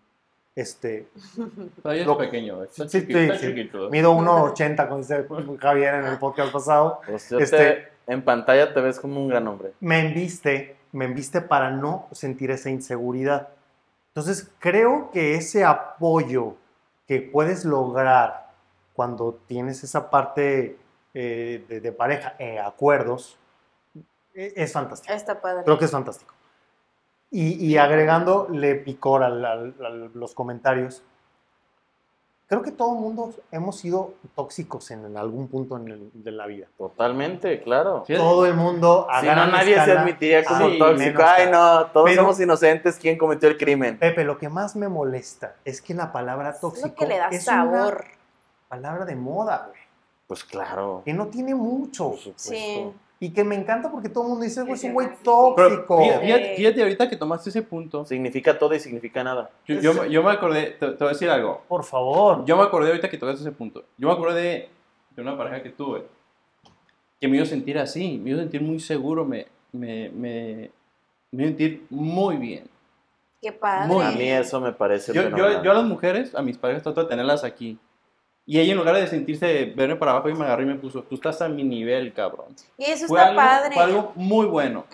[0.55, 1.09] este,
[1.83, 2.63] Todavía es Lo- pequeño.
[2.65, 3.19] Está Sí, chiquito.
[3.19, 3.47] sí, está sí.
[3.47, 3.91] chiquito.
[3.91, 5.27] mido 1,80 con ese
[5.61, 9.29] Javier en el podcast pasado, Pues yo Este- te- en pantalla te ves como un
[9.29, 9.73] gran hombre.
[9.81, 13.49] me enviste, me enviste para no sentir esa inseguridad.
[14.09, 16.57] Entonces, creo que ese apoyo
[17.07, 18.49] que puedes lograr
[18.95, 20.77] cuando tienes esa parte
[21.15, 23.39] eh, de, de pareja, eh, acuerdos,
[24.35, 25.13] e- es fantástico.
[25.15, 25.63] Está padre.
[25.65, 26.35] Creo que es fantástico.
[27.31, 31.03] Y, y agregándole picor a los comentarios,
[32.49, 36.47] creo que todo el mundo hemos sido tóxicos en, algún punto en el- de la
[36.47, 36.67] vida.
[36.79, 38.05] Totalmente, claro.
[38.09, 41.23] Todo el mundo a Si no, nadie se admitiría como sí, tóxico.
[41.25, 42.97] Ay, no, todos Pero- somos inocentes.
[42.97, 43.99] ¿Quién cometió el crimen?
[43.99, 47.19] Pepe, lo que más me molesta es que la palabra Es tóxico lo que le
[47.19, 48.05] da es sabor.
[48.07, 49.81] una palabra de moda, güey,
[50.27, 51.03] Pues claro.
[51.05, 52.11] que no tiene mucho.
[52.11, 52.51] Por supuesto.
[52.51, 52.93] Sí.
[53.21, 55.99] Y que me encanta porque todo el mundo dice, güey, es un güey tóxico.
[56.03, 58.05] fíjate, fíjate- fíjate ahorita que tomaste ese punto.
[58.05, 59.51] Significa todo y significa nada.
[59.67, 61.63] Yo, yo, yo me acordé, te, te voy a decir algo.
[61.67, 62.45] Por favor.
[62.45, 63.85] Yo me acordé ahorita que tocaste ese punto.
[63.97, 64.69] Yo me acordé de,
[65.17, 66.05] de una pareja que tuve
[67.21, 70.71] que me hizo sentir así, me hizo sentir muy seguro, me, me, me,
[71.33, 72.65] me hizo sentir muy bien.
[73.43, 73.89] Qué padre.
[73.93, 76.85] Muy A mí eso me parece Yo, yo, yo a las mujeres, a mis parejas,
[76.85, 77.77] trato de tenerlas aquí.
[78.51, 81.03] Y ella en lugar de sentirse, verme para abajo y me agarró y me puso,
[81.03, 82.47] tú estás a mi nivel, cabrón.
[82.79, 83.75] Y eso Fue está algo, padre.
[83.75, 84.87] fue algo muy bueno.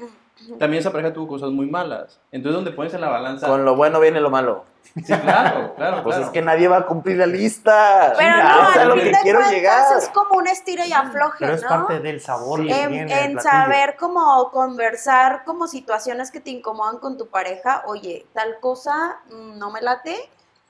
[0.59, 2.19] También esa pareja tuvo cosas muy malas.
[2.33, 3.47] Entonces, donde pones en la balanza...
[3.47, 4.65] Con lo bueno viene lo malo.
[4.97, 6.25] Sí, claro, claro, Pues claro.
[6.27, 8.13] es que nadie va a cumplir la lista.
[8.19, 9.99] Pero Chinga, no, o sea, al lo fin que de quiero cuentas llegar.
[9.99, 11.69] es como un estilo y afloje, Pero es ¿no?
[11.69, 12.67] parte del sabor Sí.
[12.67, 18.27] que en, en saber cómo conversar como situaciones que te incomodan con tu pareja, oye,
[18.35, 20.17] tal cosa mm, no me late,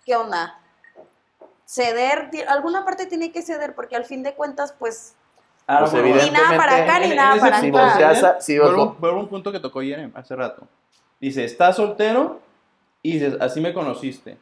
[0.05, 0.59] ¿qué onda?
[1.67, 5.15] Ceder, alguna parte tiene que ceder porque al fin de cuentas, pues,
[5.67, 8.37] Ah, Pues bueno, ni nada para acá ni nada para si acá.
[8.39, 10.69] si vuelvo, un punto que tocó Jerem hace rato.
[11.19, 12.41] Dice, estás soltero
[13.03, 14.37] y dices, así me conociste.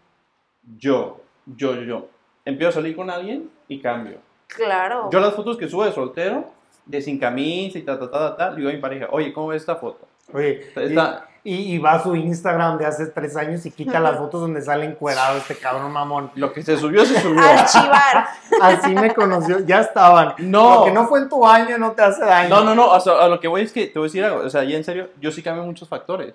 [0.79, 2.09] Yo, yo, yo, yo.
[2.45, 4.18] Empiezo a salir con alguien y cambio.
[4.49, 5.11] Claro.
[5.12, 6.51] Yo las fotos que subo de soltero,
[6.87, 9.33] de sin camisa y ta, ta, ta, ta, ta, le digo a mi pareja, oye,
[9.33, 10.09] ¿cómo ves esta foto?
[10.33, 13.99] Oye, y- Está, y, y va a su Instagram de hace tres años y quita
[13.99, 16.30] las fotos donde sale encuerado este cabrón mamón.
[16.36, 17.43] Lo que se subió, se subió.
[17.43, 18.28] Archivar.
[18.61, 20.34] Así me conoció, ya estaban.
[20.38, 20.80] No.
[20.80, 22.49] Lo que no fue en tu año no te hace daño.
[22.49, 24.24] No, no, no, o sea, a lo que voy es que te voy a decir
[24.24, 26.34] algo, o sea, ya en serio, yo sí cambio muchos factores.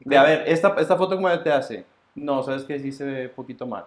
[0.00, 1.84] De, a ver, esta, esta foto cómo te hace.
[2.14, 3.86] No, sabes que sí se ve poquito mal.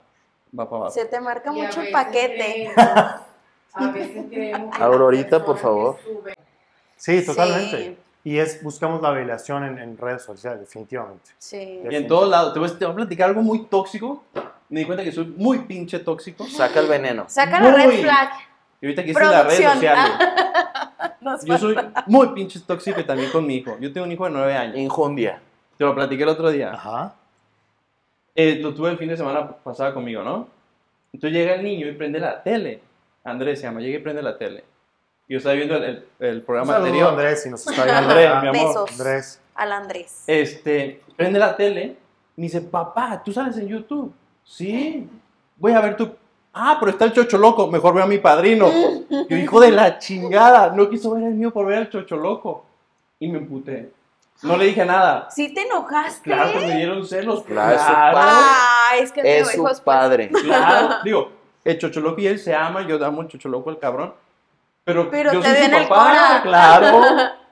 [0.57, 0.91] Va para abajo.
[0.93, 2.71] Se te marca Y mucho el paquete.
[2.73, 3.21] creemos-
[3.77, 5.97] A veces creemos que Aurorita, por favor.
[6.95, 7.77] Sí, totalmente.
[7.77, 7.97] Sí.
[8.25, 11.29] Y es, buscamos la validación en, en redes sociales, definitivamente.
[11.37, 11.79] Sí.
[11.87, 14.23] Y en todos lados, te voy, te voy a platicar algo muy tóxico.
[14.67, 16.43] Me di cuenta que soy muy pinche tóxico.
[16.47, 17.25] Saca el veneno.
[17.27, 18.29] Saca la red flag.
[18.81, 20.11] Y ahorita que hice las redes sociales.
[21.45, 21.75] Yo soy
[22.07, 23.77] muy pinche tóxico y también con mi hijo.
[23.79, 24.75] Yo tengo un hijo de nueve años.
[24.75, 25.39] Injundia.
[25.77, 26.73] Te lo platiqué el otro día.
[26.73, 27.13] Ajá.
[28.33, 30.47] Eh, lo tuve el fin de semana pasada conmigo, ¿no?
[31.13, 32.81] Entonces llega el niño y prende la tele.
[33.23, 34.63] Andrés se llama, llega y prende la tele.
[35.27, 37.09] Yo estaba viendo el, el- el programa saludo, anterior.
[37.09, 38.01] Andrés, si nos está viendo.
[38.01, 38.67] Andrés, Ah, mi amor.
[38.67, 38.91] Besos.
[38.99, 39.41] Andrés.
[39.55, 40.23] al Andrés.
[40.27, 41.97] Este, prende la tele,
[42.35, 44.13] me dice, papá, ¿tú sales en YouTube?
[44.43, 45.07] Sí,
[45.57, 46.13] voy a ver tu...
[46.53, 48.69] Ah, pero está el chocho loco, mejor veo a mi padrino.
[49.29, 52.65] Yo, hijo de la chingada, no quiso ver el mío por ver al chocho loco.
[53.19, 53.91] Y me emputé.
[54.43, 55.29] No le dije nada.
[55.31, 56.21] ¿Sí te enojaste?
[56.29, 57.43] Claro que me dieron celos.
[57.43, 58.17] Claro, es su claro.
[58.17, 58.31] padre.
[58.35, 60.29] Ah, es que Es mi su hijo es padre.
[60.29, 61.31] Claro, digo,
[61.63, 64.13] el chocholoco y él se ama, yo amo el chocholoco al cabrón.
[64.85, 66.41] Pero, Pero yo te soy su el papá, cora.
[66.43, 67.01] claro.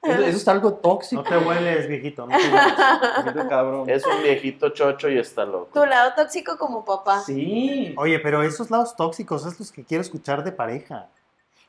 [0.00, 1.22] Eso, eso es algo tóxico.
[1.22, 2.24] No te hueles, viejito.
[2.24, 3.44] No te hueles.
[3.48, 3.90] Cabrón.
[3.90, 5.70] Es un viejito chocho y está loco.
[5.74, 7.20] Tu lado tóxico como papá.
[7.20, 7.94] Sí.
[7.98, 11.08] Oye, pero esos lados tóxicos es los que quiero escuchar de pareja.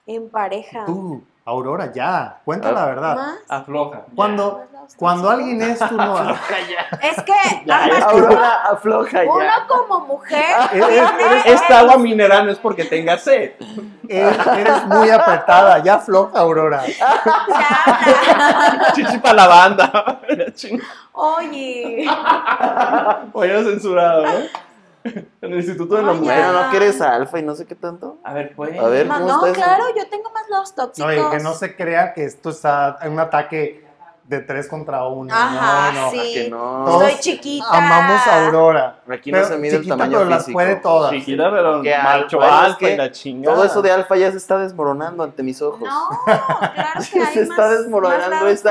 [0.06, 0.86] En pareja.
[0.86, 2.38] Tú, Aurora, ya.
[2.46, 2.72] Cuenta Ah.
[2.74, 3.16] la verdad.
[3.16, 3.36] ¿Más?
[3.50, 4.02] Afloja.
[4.16, 4.64] Cuando,
[4.98, 6.36] cuando alguien es tu novio.
[7.02, 7.34] Es que
[7.66, 9.66] Ya, Aurora, afloja uno ya.
[9.68, 13.52] como mujer Eres- Esta agua mineral no es porque tenga sed.
[14.08, 16.84] Eres, eres muy apretada, ya floja, Aurora.
[17.50, 20.20] Ya, Chichi para la banda.
[21.14, 22.06] Oye,
[23.34, 24.50] Oye, censurado, ¿eh?
[25.42, 26.46] En el Instituto de la Mujer.
[26.54, 28.18] ¿no que eres alfa y no sé qué tanto?
[28.24, 28.78] A ver, pues.
[28.80, 29.56] A ver, Ma- ¿cómo no, está eso?
[29.56, 31.16] claro, yo tengo más lados tóxicos.
[31.16, 33.88] No, y que no se crea que esto está en un ataque
[34.26, 35.34] de tres contra uno.
[35.34, 36.12] Ajá, no, no.
[36.12, 36.34] sí.
[36.36, 36.84] Que no.
[36.86, 37.66] Todos Soy chiquita.
[37.72, 39.00] Amamos a Aurora.
[39.10, 40.54] Aquí no Pero se mide el chiquita, tamaño pero las físico.
[40.56, 41.12] puede todas.
[41.12, 43.56] Chiquita, pero Qué macho alfa, que y la chingada.
[43.56, 45.82] Todo eso de alfa ya se está desmoronando ante mis ojos.
[45.82, 48.64] No, claro que hay se está más- desmoronando más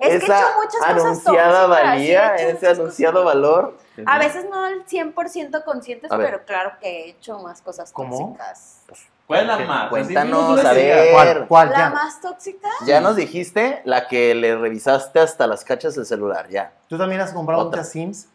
[0.00, 0.16] lados esa.
[0.16, 3.24] Es que he hecho muchas cosas anunciada tóxicas, sí, he valía, hecho ese anunciado cosas.
[3.34, 3.78] valor.
[4.06, 8.16] A veces no al 100% conscientes, pero claro que he hecho más cosas ¿Cómo?
[8.38, 8.82] tóxicas.
[9.26, 9.88] ¿Cuál es la más?
[9.90, 11.12] Cuéntanos, a ver.
[11.12, 11.46] ¿Cuál?
[11.48, 11.70] ¿Cuál?
[11.70, 11.90] ¿La Ya.
[11.90, 12.68] más tóxica?
[12.86, 16.72] Ya nos dijiste la que le revisaste hasta las cachas del celular, ya.
[16.88, 17.78] ¿Tú también has comprado Otra.
[17.80, 18.28] muchas Sims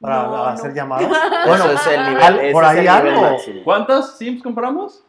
[0.00, 0.74] para No, hacer no.
[0.76, 1.06] llamadas?
[1.46, 2.22] Bueno, eso es el nivel.
[2.22, 3.36] al- por es ahí algo.
[3.64, 5.02] ¿Cuántas Sims compramos?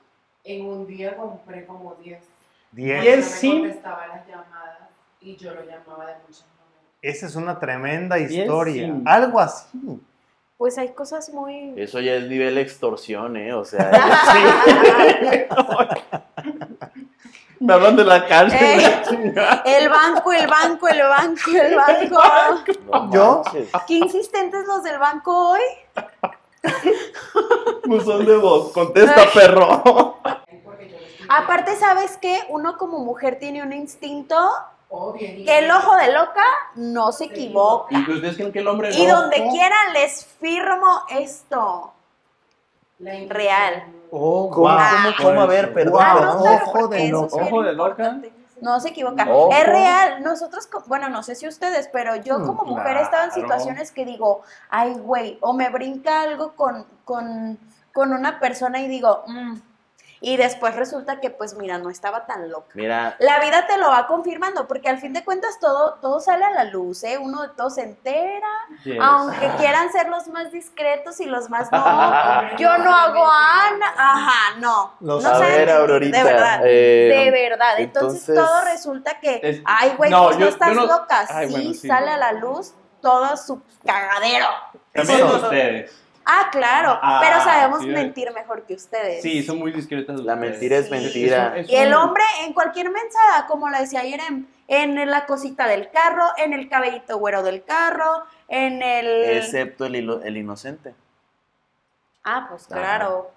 [0.44, 2.22] En un día compré como 10.
[2.72, 3.02] Diez.
[3.02, 3.26] Diez.
[5.22, 6.84] Y yo lo llamaba de muchas maneras.
[7.02, 8.96] Esa es una tremenda historia.
[9.06, 9.68] Algo así.
[10.58, 11.74] Pues hay cosas muy...
[11.78, 13.54] Eso ya es nivel extorsión, ¿eh?
[13.54, 13.92] O sea,
[17.60, 18.60] Me hablan de la cárcel.
[18.62, 19.02] Eh.
[19.66, 22.24] El banco, el banco, el banco, el banco.
[22.92, 23.44] no ¿Yo?
[23.86, 25.62] Qué insistentes los del banco hoy.
[27.86, 28.72] Buzón de voz.
[28.72, 30.18] Contesta, perro.
[31.28, 32.40] Aparte, ¿sabes qué?
[32.50, 34.38] Uno como mujer tiene un instinto
[34.92, 36.44] Oh, que el ojo de loca
[36.76, 37.96] no se equivoca.
[37.96, 41.94] ¿Y ustedes creen que el hombre Y loco- donde quieran les firmo esto.
[43.00, 43.84] Real.
[44.12, 44.78] Oh, ¿Cómo, wow.
[45.18, 45.42] cómo, cómo?
[45.42, 46.02] A ver, perdón.
[46.04, 48.18] Ah, no, claro, ojo de bien Ojo de loca.
[48.62, 49.26] No se equivoca.
[49.30, 49.54] Ojo.
[49.54, 50.22] Es real.
[50.24, 53.92] Nosotros, bueno, no sé si ustedes, pero yo Mm, como mujer he estado en situaciones
[53.92, 57.58] que digo, ay, güey, o me brinca algo con, con,
[57.94, 59.54] con una persona y digo, "Mm".
[60.22, 62.68] Y después resulta que, pues mira, no estaba tan loca.
[62.74, 66.44] Mira, La vida te lo va confirmando, porque al fin de cuentas todo, todo sale
[66.46, 67.18] a la luz, ¿eh?
[67.18, 68.48] Uno de todo se entera,
[68.84, 68.98] Yes.
[69.02, 71.78] aunque quieran ser los más discretos y los más no.
[72.58, 74.94] Yo no hago Ana, ajá, no.
[75.00, 76.18] Los- no a saben, ver, Aurorita.
[76.18, 76.62] De verdad.
[76.66, 77.80] eh, de verdad.
[77.80, 81.26] Entonces, entonces- todo resulta que, Es- ay, güey, No, no estás no- loca.
[81.30, 81.88] Ay, sí, bueno, sí.
[81.88, 84.48] sale a la luz todo su cagadero.
[84.94, 85.96] También ustedes.
[86.32, 89.22] Ah, claro, Ah, pero sabemos sí, mentir mejor que ustedes.
[89.24, 90.20] Sí, son muy discretas.
[90.20, 90.52] La ustedes.
[90.52, 90.92] mentira es Sí.
[90.92, 91.48] mentira.
[91.48, 95.26] Eso- eso- Y el hombre en cualquier mensada, como la decía ayer, en, en la
[95.26, 99.08] cosita del carro, en el cabellito güero del carro, en el...
[99.38, 100.94] Excepto el, ilo- el inocente.
[102.24, 103.32] Ah, pues claro.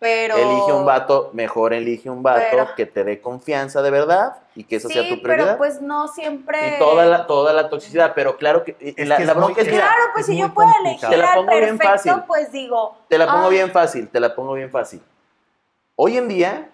[0.00, 0.36] Pero...
[0.36, 4.64] Elige un vato, mejor elige un vato Pero- que te dé confianza de verdad y
[4.64, 5.46] que eso sea Sí, tu prioridad.
[5.46, 6.76] pero pues no siempre...
[6.76, 9.62] Y toda la, toda la toxicidad, pero claro que Es la, que es la bronca
[9.62, 12.24] es, Claro, pues es si yo puedo elegir Te la al pongo bien perfecto, fácil.
[12.26, 12.96] pues digo...
[13.08, 15.02] te la pongo ah, bien fácil, te la pongo bien fácil.
[15.96, 16.70] Hoy en día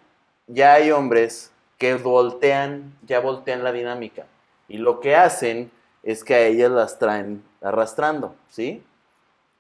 [0.47, 4.27] ya hay hombres que voltean, ya voltean la dinámica.
[4.69, 5.71] Y lo que hacen
[6.03, 8.83] es que a ellas las traen arrastrando, ¿sí?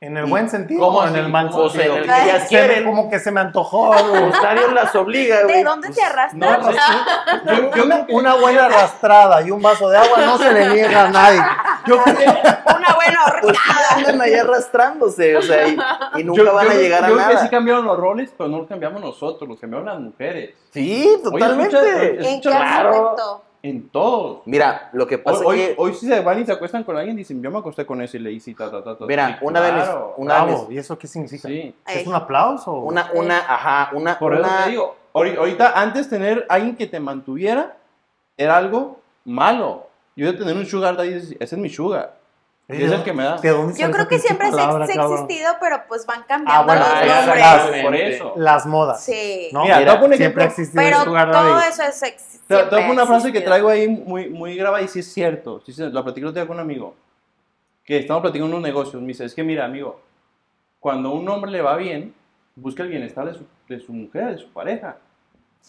[0.02, 1.96] ¿En el buen sentido ¿cómo o en el mal ¿Cómo sentido?
[1.96, 2.84] en el que ellas Se me- quieren.
[2.86, 3.90] como que se me antojó.
[3.90, 5.56] Octavio las obliga, güey.
[5.58, 6.62] ¿De dónde pues, te arrastras?
[6.64, 6.72] No,
[7.54, 11.04] yo, yo Una, una buena arrastrada y un vaso de agua no se le niega
[11.04, 11.42] a nadie.
[11.86, 13.88] yo creo Una buena Pues horcada.
[13.96, 15.76] andan ahí arrastrándose, o sea, y,
[16.16, 17.44] y nunca yo- van yo a llegar a yo creo que nada.
[17.44, 20.54] sí cambiaron los roles, pero no los cambiamos nosotros, los cambiaron las mujeres.
[20.72, 21.76] Sí, Oye, totalmente.
[21.76, 22.90] escucha- ¿En qué escucha- claro.
[23.10, 23.42] aspecto?
[23.62, 24.42] En todo.
[24.46, 26.96] Mira, lo que pasa hoy, es que, hoy si se van y se acuestan con
[26.96, 29.04] alguien, dicen, yo me acosté con ese y le hice ta, ta, ta, ta.
[29.04, 30.14] Mira, Sí, una de mis- claro.
[30.16, 31.46] una de mis- ¿y eso qué significa?
[31.48, 31.74] Sí.
[31.86, 32.72] ¿Es un aplauso?
[32.72, 36.86] una, una, ajá, una, Por eso una, te digo, ahori- ahorita antes tener alguien que
[36.86, 37.76] te mantuviera
[38.38, 39.88] era algo malo.
[40.16, 42.16] Yo de tener un sugar daddy, ese es mi sugar.
[42.72, 43.36] Es el que me da.
[43.38, 46.24] ¿de dónde Yo creo que siempre se palabra, se ha existido, pero pues van Ah,
[46.28, 47.40] cambiando bueno, los Ah, las- nombres.
[47.72, 48.32] las- por eso.
[48.36, 49.04] Las modas.
[49.04, 49.48] Sí.
[49.52, 49.62] ¿no?
[49.62, 50.42] Mira, te voy a poner siempre ejemplo.
[50.42, 51.68] ha existido Pero el todo daddy.
[51.68, 55.12] eso es ex- Te, una frase que traigo ahí muy, muy grabada y sí es
[55.12, 55.62] cierto.
[55.64, 56.94] Sí, la platico el otro día con un amigo.
[57.84, 59.00] Que estamos platicando unos negocios.
[59.00, 60.00] Me dice, es que mira, amigo,
[60.78, 62.14] cuando a un hombre le va bien,
[62.56, 64.96] busca el bienestar de su, de su mujer, de su pareja.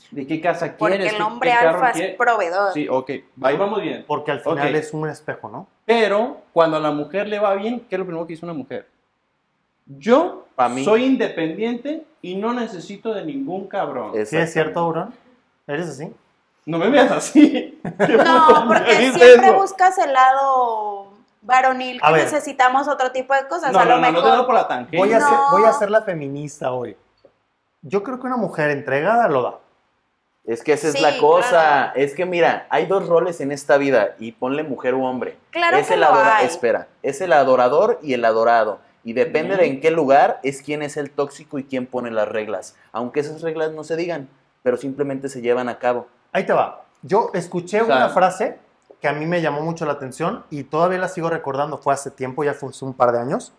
[0.10, 1.14] ¿De qué casa Porque quieres?
[1.14, 2.74] el ¿Qué- hombre alfa es proveedor.
[2.74, 3.12] Sí, ok,
[3.44, 4.06] ahí vamos bien.
[4.08, 4.76] Porque al final Ok.
[4.76, 5.68] es un espejo, ¿no?
[5.94, 8.54] Pero cuando a la mujer le va bien, ¿qué es lo primero que dice una
[8.54, 8.88] mujer?
[9.86, 10.86] Yo Pa' mí.
[10.86, 14.14] soy independiente y no necesito de ningún cabrón.
[14.26, 15.14] ¿Sí es cierto, Aurón?
[15.68, 16.14] ¿Eres así?
[16.66, 17.78] No me veas así.
[18.08, 19.54] ¿Qué No, porque siempre eso?
[19.56, 21.10] buscas el lado
[21.42, 22.24] varonil A que ver.
[22.26, 23.74] necesitamos otro tipo de cosas.
[23.74, 24.30] No, a no, lo no, no mejor.
[24.32, 24.98] te doy por la tangente.
[24.98, 25.28] Voy a, No.
[25.28, 26.96] ser, voy a ser la feminista hoy.
[27.82, 29.56] Yo creo que una mujer entregada lo da.
[30.46, 31.50] Es que esa es Sí, la cosa.
[31.50, 31.92] claro.
[31.96, 35.38] Es que mira, hay dos roles en esta vida y ponle mujer u hombre.
[35.52, 36.46] Claro es que el lo adora- hay.
[36.48, 38.80] Espera, es el adorador y el adorado.
[39.04, 42.28] Y depende de en qué lugar es quién es el tóxico y quién pone las
[42.28, 42.76] reglas.
[42.92, 44.30] Aunque esas reglas no se digan,
[44.64, 46.08] pero simplemente se llevan a cabo.
[46.34, 46.86] Ahí te va.
[47.04, 48.58] Yo escuché O sea- una frase
[49.00, 51.78] que a mí me llamó mucho la atención y todavía la sigo recordando.
[51.80, 53.54] Fue hace tiempo, ya fue un par de años.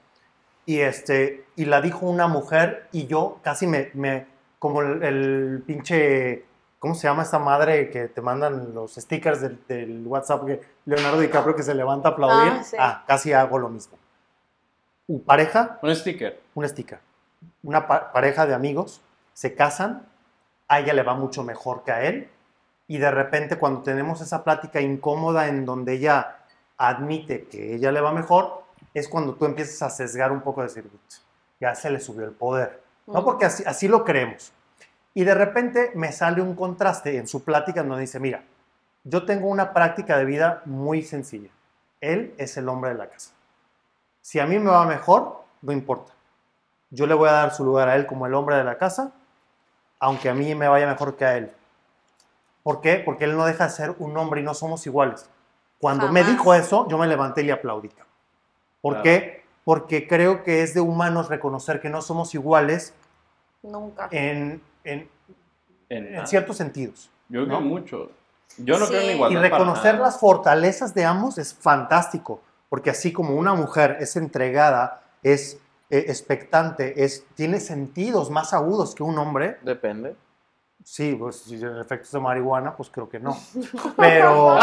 [0.66, 3.90] Y, este, y la dijo una mujer y yo casi me...
[3.94, 4.26] me
[4.60, 6.44] como el, el pinche...
[6.82, 10.44] ¿Cómo se llama esta madre que te mandan los stickers del, del WhatsApp?
[10.44, 12.52] Que Leonardo DiCaprio que se levanta a aplaudir.
[12.58, 12.76] Ah, sí.
[12.76, 13.96] ah casi hago lo mismo.
[15.24, 16.40] Pareja, Un sticker.
[16.54, 16.98] un sticker.
[17.62, 19.00] Una pa- pareja de amigos
[19.32, 20.06] se casan,
[20.66, 22.28] a ella le va mucho mejor que a él,
[22.88, 26.38] y de repente cuando tenemos esa plática incómoda en donde ella
[26.78, 30.66] admite que ella le va mejor, es cuando tú empiezas a sesgar un poco de
[30.66, 31.22] decir, "Uts,
[31.60, 32.82] ya se le subió el poder.
[33.06, 33.24] No Ujú.
[33.24, 34.52] porque así, así lo creemos.
[35.14, 38.44] Y de repente me sale un contraste en su plática donde dice, mira,
[39.04, 41.50] yo tengo una práctica de vida muy sencilla.
[42.00, 43.32] Él es el hombre de la casa.
[44.20, 46.12] Si a mí me va mejor, no importa.
[46.90, 49.12] Yo le voy a dar su lugar a él como el hombre de la casa,
[49.98, 51.52] aunque a mí me vaya mejor que a él.
[52.62, 52.96] ¿Por qué?
[53.04, 55.28] Porque él no deja de ser un hombre y no somos iguales.
[55.80, 57.90] Cuando me dijo eso, yo me levanté y le aplaudí.
[58.80, 59.02] ¿Por Claro.
[59.02, 59.44] qué?
[59.64, 62.94] Porque creo que es de humanos reconocer que no somos iguales
[63.62, 64.08] Nunca.
[64.12, 65.08] en, en-
[65.88, 67.10] En, en ciertos sentidos.
[67.28, 67.66] Yo creo ¿no?
[67.66, 68.10] mucho.
[68.58, 68.92] Yo no Sí.
[68.92, 69.40] creo en Y igualdad.
[69.40, 70.06] para reconocer nada.
[70.06, 75.58] las fortalezas de ambos es fantástico, porque así como una mujer es entregada, es
[75.90, 80.16] eh, expectante, es, tiene sentidos más agudos que un hombre, Depende.
[80.82, 83.36] sí, pues si en efectos de marihuana, pues creo que no.
[83.98, 84.56] Pero,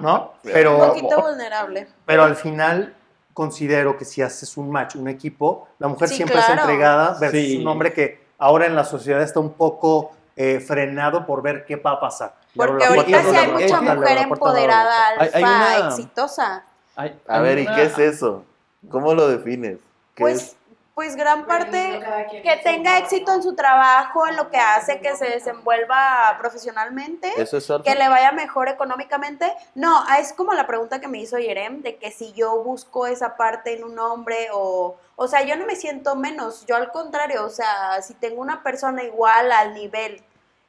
[0.00, 0.32] ¿no?
[0.44, 1.88] Un Pero, poquito vulnerable.
[2.06, 2.94] pero al final
[3.34, 7.38] considero que si haces un match, un equipo, la mujer Sí, siempre es entregada versus
[7.40, 7.58] Sí.
[7.60, 11.76] un hombre que ahora en la sociedad está un poco eh, frenado por ver qué
[11.76, 12.34] va a pasar.
[12.56, 16.64] Porque ahorita sí hay mucha mujer empoderada, alfa, hay una- exitosa.
[16.96, 18.44] Hay- A ver, ¿y qué es eso?
[18.90, 19.78] ¿Cómo lo defines?
[20.14, 20.56] ¿Qué Pues, es?
[21.00, 21.98] Pues gran parte
[22.42, 27.56] que tenga éxito en su trabajo, en lo que hace, que se desenvuelva profesionalmente, ¿Eso
[27.56, 29.50] es que le vaya mejor económicamente.
[29.74, 33.34] No, es como la pregunta que me hizo Yerem, de que si yo busco esa
[33.38, 34.98] parte en un hombre o...
[35.16, 38.62] O sea, yo no me siento menos, yo al contrario, o sea, si tengo una
[38.62, 40.22] persona igual al nivel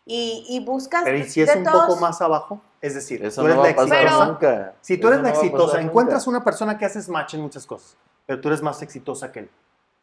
[0.05, 1.03] y, y buscas...
[1.03, 2.61] Pero ¿y si es de un todos- poco más abajo?
[2.79, 4.25] Es decir, Eso tú eres no va la a pasar exitosa.
[4.27, 4.73] nunca.
[4.79, 6.37] Si tú eres Eso la no va a exitosa, encuentras nunca.
[6.37, 9.49] una persona que haces match en muchas cosas, pero tú eres más exitosa que él.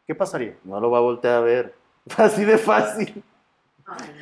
[0.09, 0.55] ¿Qué pasaría?
[0.63, 1.75] No lo va a voltear a ver.
[2.17, 3.23] Así de fácil.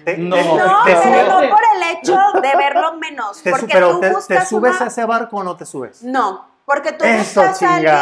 [0.03, 0.35] Te- No.
[0.35, 4.01] te- No, te pero no por el hecho de verlo menos, te porque pero tú
[4.27, 6.03] te, te subes una- a ese barco o no te subes?
[6.03, 7.95] No, porque tú Eso, buscas a alguien...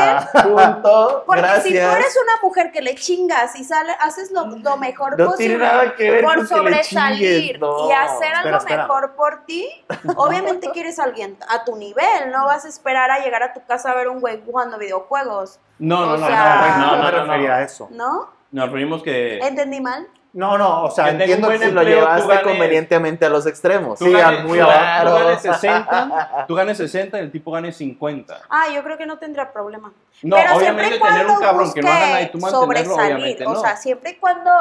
[0.43, 1.23] Punto.
[1.27, 1.63] Porque Gracias.
[1.65, 5.33] si tú eres una mujer que le chingas y sale, haces lo, lo mejor no
[5.35, 7.59] tiene posible nada que ver por sobresalir.
[7.59, 7.87] No.
[7.87, 8.81] y hacer algo Espera, espera.
[8.87, 9.69] mejor por ti,
[10.15, 13.63] obviamente quieres a alguien a tu nivel, no vas a esperar a llegar a tu
[13.67, 17.03] casa a ver un güey jugando videojuegos, No, no, O no, sea- no, no, no,
[17.03, 17.53] me no, no, refería no.
[17.55, 17.87] a eso.
[17.91, 18.29] ¿no?
[18.51, 20.07] Nos referimos que ¿Entendí mal?
[20.35, 23.97] No, no, o sea, entiendo que lo llevaste ganes- convenientemente a los extremos.
[23.97, 27.71] Tú Sí, ganes, muy ganes- tú ganes 60, tú ganes 60 y el tipo gane
[27.71, 28.41] 50.
[28.49, 29.93] Ah, yo creo que no tendría problema.
[30.23, 32.31] No, Pero obviamente siempre y tener un cuando cabrón que no haga nada y busque
[32.33, 33.59] tú mantenerlo, sobresalir, obviamente o no.
[33.61, 34.51] sea, siempre y cuando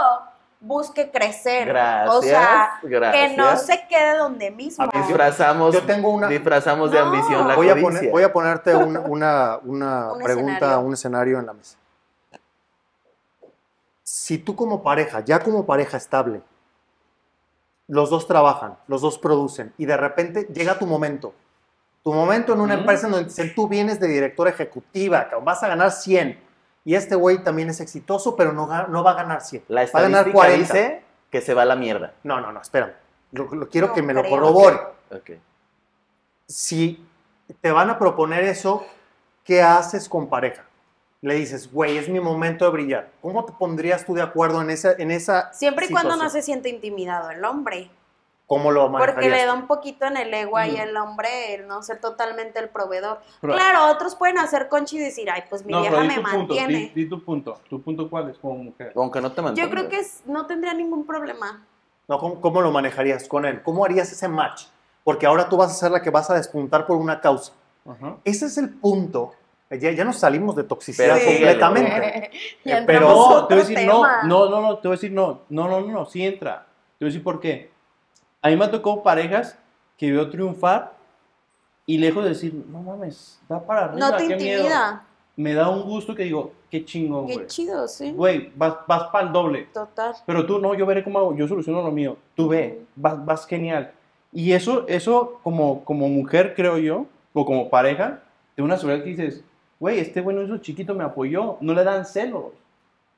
[0.60, 1.66] busque crecer.
[1.68, 3.30] Gracias, o sea, gracias.
[3.30, 4.86] que no se quede donde mismo.
[4.86, 7.06] Disfrazamos, Yo tengo una- disfrazamos de No.
[7.06, 10.80] ambición la voy a, poner, voy a ponerte una, una, una Un pregunta, escenario.
[10.80, 11.76] un escenario en la mesa.
[14.04, 16.42] Si tú como pareja, ya como pareja estable,
[17.88, 21.34] los dos trabajan, los dos producen y de repente llega tu momento,
[22.02, 25.68] tu momento en una empresa en donde dicen, tú vienes de directora ejecutiva, vas a
[25.68, 26.38] ganar 100
[26.84, 29.64] y este güey también es exitoso, pero no, va a ganar 100.
[29.68, 30.58] La va a ganar estadística 40.
[30.58, 32.12] dice que se va a la mierda.
[32.22, 32.92] No, no, no, espérame.
[33.32, 34.78] Lo, lo quiero No que me lo corrobore.
[35.10, 35.30] Ok.
[36.46, 37.06] si
[37.60, 38.84] te van a proponer eso,
[39.44, 40.64] ¿qué haces con pareja?
[41.24, 43.10] Le dices, güey, es mi momento de brillar.
[43.22, 46.30] ¿Cómo te pondrías tú de acuerdo en esa, en esa Siempre y cuando no situación?
[46.42, 47.90] se siente intimidado el hombre.
[48.46, 50.82] ¿Cómo lo Porque le da un poquito en el ego ahí Ujú.
[50.82, 53.20] el hombre el no ser totalmente el proveedor.
[53.40, 56.08] Pero- claro, otros pueden hacer conchi y decir, ay, pues mi No, vieja pero di
[56.08, 56.78] me tu punto, mantiene.
[56.78, 57.58] di, di tu punto.
[57.70, 58.92] ¿Tu punto cuál es como mujer?
[58.94, 59.66] Aunque no te mantengas.
[59.70, 61.64] Yo creo que es- no tendría ningún problema.
[62.06, 63.62] No, ¿cómo, cómo lo manejarías con él?
[63.62, 64.64] ¿Cómo harías ese match?
[65.02, 67.52] Porque ahora tú vas a ser la que vas a despuntar por una causa.
[67.88, 68.16] Ajá.
[68.24, 69.32] Ese es el punto.
[69.78, 72.30] Ya, ya nos salimos de toxicidad Pero completamente.
[72.64, 74.22] Ya Eh, pero- No, te voy a decir no, tema.
[74.24, 76.66] no, no, no, te voy a decir no, no, no, no, no, sí entra.
[76.98, 77.70] Te voy a decir por qué.
[78.42, 79.58] A mí me tocó parejas
[79.96, 80.92] que veo triunfar
[81.86, 84.58] y lejos de decir, no mames, da para arriba, No te qué miedo.
[84.62, 85.04] intimida.
[85.36, 87.46] Me da un gusto que digo, qué chingón, Qué güey.
[87.48, 88.12] chido, sí.
[88.12, 89.68] Güey, vas, vas para el doble.
[89.74, 90.14] Total.
[90.24, 92.16] Pero tú no, yo veré cómo hago, yo soluciono lo mío.
[92.36, 93.90] Tú ve, vas, vas genial.
[94.32, 98.20] Y eso, eso como, como mujer, creo yo, o como pareja,
[98.56, 99.42] de una seguridad que dices,
[99.78, 102.46] güey, este bueno hizo chiquito, me apoyó, no le dan celos.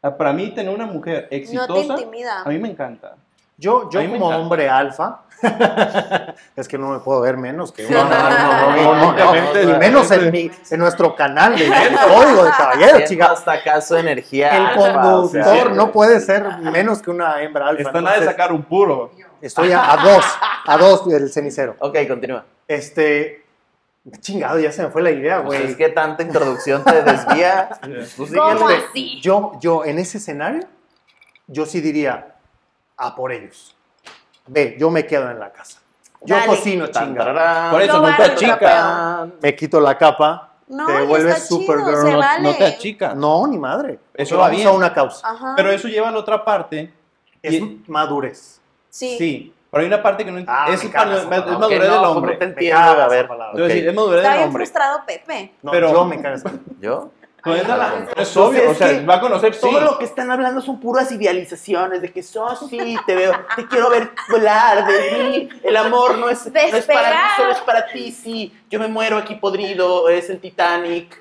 [0.02, 2.42] Ah, Para mí, tener una mujer No te exitosa, intimida.
[2.42, 3.14] a mí me encanta.
[3.58, 4.36] Yo, yo como encanta.
[4.38, 5.22] hombre alfa,
[6.56, 9.62] es que no me puedo ver menos que No, no, no, no, no, no, obviamente,
[9.62, 11.66] y menos en, mi- en nuestro canal de
[12.14, 13.26] Código de Caballero, chica.
[13.32, 14.56] hasta acaso de energía.
[14.56, 17.82] El alfa, o conductor sea, no puede ser menos que una hembra alfa.
[17.82, 19.10] Está nada de sacar un puro.
[19.40, 20.24] Estoy a, a dos,
[20.66, 21.76] a dos del cenicero.
[21.78, 22.44] Ok, continúa.
[22.68, 23.45] Este,
[24.20, 25.70] chingado, ya se me fue la idea, Pues güey.
[25.72, 27.68] es que tanta introducción te desvía.
[28.16, 29.20] Pues ¿Cómo así?
[29.20, 30.62] Yo, yo, en ese escenario,
[31.46, 32.34] yo sí diría,
[32.96, 33.76] a por ellos.
[34.46, 35.80] Ve, yo me quedo en la casa.
[36.22, 36.46] Yo Dale.
[36.48, 37.70] cocino, chinga.
[37.70, 39.28] Por eso no te barro, achica.
[39.42, 42.42] Me quito la capa, No, te vuelves Supergirl, No, vale.
[42.42, 43.14] no te achica.
[43.14, 43.98] No, ni madre.
[44.14, 44.66] Eso va bien.
[44.66, 45.28] a una causa.
[45.28, 45.54] Ajá.
[45.56, 46.92] Pero eso lleva a la otra parte.
[47.42, 48.60] Es Y- madurez.
[48.88, 49.16] sí.
[49.18, 49.52] Sí.
[49.76, 51.24] Pero hay una parte que no Ah, es, es madurez
[51.58, 52.32] no, del hombre.
[52.32, 52.78] no te entiendo.
[52.80, 54.64] A ver, decir, es madurez Está del bien hombre.
[54.64, 55.52] frustrado Pepe.
[55.62, 56.50] No, Pero- yo me palabra.
[56.80, 57.10] ¿Yo?
[57.42, 59.60] Con esa la- es obvio, o sea, va a conocer sí.
[59.60, 63.68] Todo lo que están hablando son puras idealizaciones de que sos sí, te veo, te
[63.68, 65.48] quiero ver volar de mí.
[65.62, 68.52] El amor no es, no es para ti, solo es para ti, sí.
[68.68, 71.16] Yo me muero aquí podrido, es el Titanic.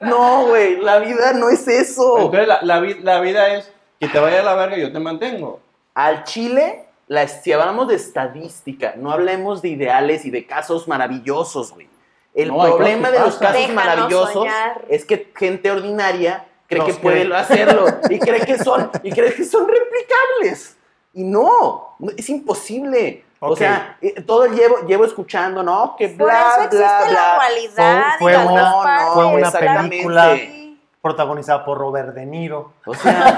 [0.00, 2.16] No, güey, la vida no es eso.
[2.18, 3.70] Entonces la, la la vida es
[4.00, 5.60] que te vaya a la verga y yo te mantengo.
[5.94, 11.72] Al Chile, la, si hablamos de estadística, no hablemos de ideales y de casos maravillosos,
[11.72, 11.88] güey.
[12.34, 14.84] El No, problema de los casos Déjanos maravillosos soñar.
[14.88, 17.36] es que gente ordinaria cree Nos que puede cree.
[17.36, 20.76] hacerlo y cree que son y cree que son replicables.
[21.12, 23.24] Y no, es imposible.
[23.44, 25.96] O sea, eh, todo llevo, llevo escuchando, ¿no?
[25.98, 27.34] Que Por bla, eso existe bla, la bla.
[27.34, 28.04] dualidad.
[28.20, 29.88] Fue- y fue las fue una exactamente.
[29.90, 30.61] película Sí.
[31.02, 32.72] Protagonizada por Robert De Niro.
[32.86, 33.28] O sea,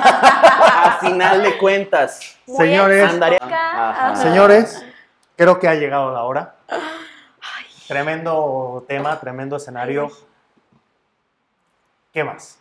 [0.84, 3.10] a final de cuentas, Muy Señores.
[4.16, 4.84] Señores,
[5.36, 6.54] creo que ha llegado la hora.
[7.88, 10.10] Tremendo tema, tremendo escenario.
[12.12, 12.58] ¿Qué más?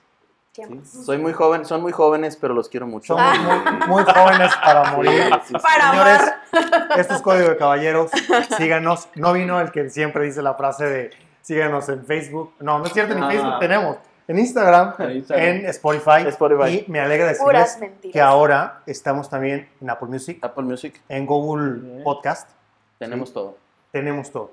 [0.53, 1.05] ¿Qué sí, más?
[1.05, 3.15] soy muy joven, son muy jóvenes, pero los quiero mucho.
[3.17, 5.23] Somos muy, muy jóvenes para morir.
[5.43, 5.53] Sí, sí.
[5.53, 6.99] Para Señores, amar.
[6.99, 8.11] esto es Código de Caballeros.
[8.57, 9.07] Síganos.
[9.15, 12.53] No vino el que siempre dice la frase de síganos en Facebook.
[12.59, 13.29] No, no es cierto, en Ah.
[13.31, 13.97] Facebook tenemos.
[14.27, 15.45] En Instagram, En Instagram.
[15.47, 16.27] en Spotify.
[16.27, 16.85] Spotify.
[16.87, 17.77] Y me alegra decirles
[18.11, 22.03] que ahora estamos también en Apple Music, Apple Music, en Google Bien.
[22.03, 22.49] Podcast.
[22.97, 23.57] tenemos todo.
[23.91, 24.51] Tenemos todo.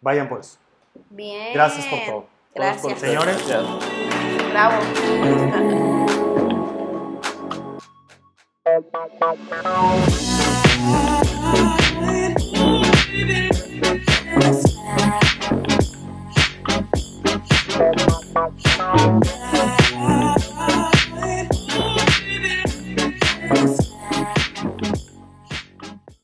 [0.00, 0.58] Vayan por eso.
[1.10, 1.52] Bien.
[1.54, 2.26] Gracias por todo.
[2.54, 2.82] Gracias.
[2.94, 3.36] Por Señores.
[3.46, 3.62] Gracias.
[4.50, 5.82] Bravo.
[17.82, 19.81] Música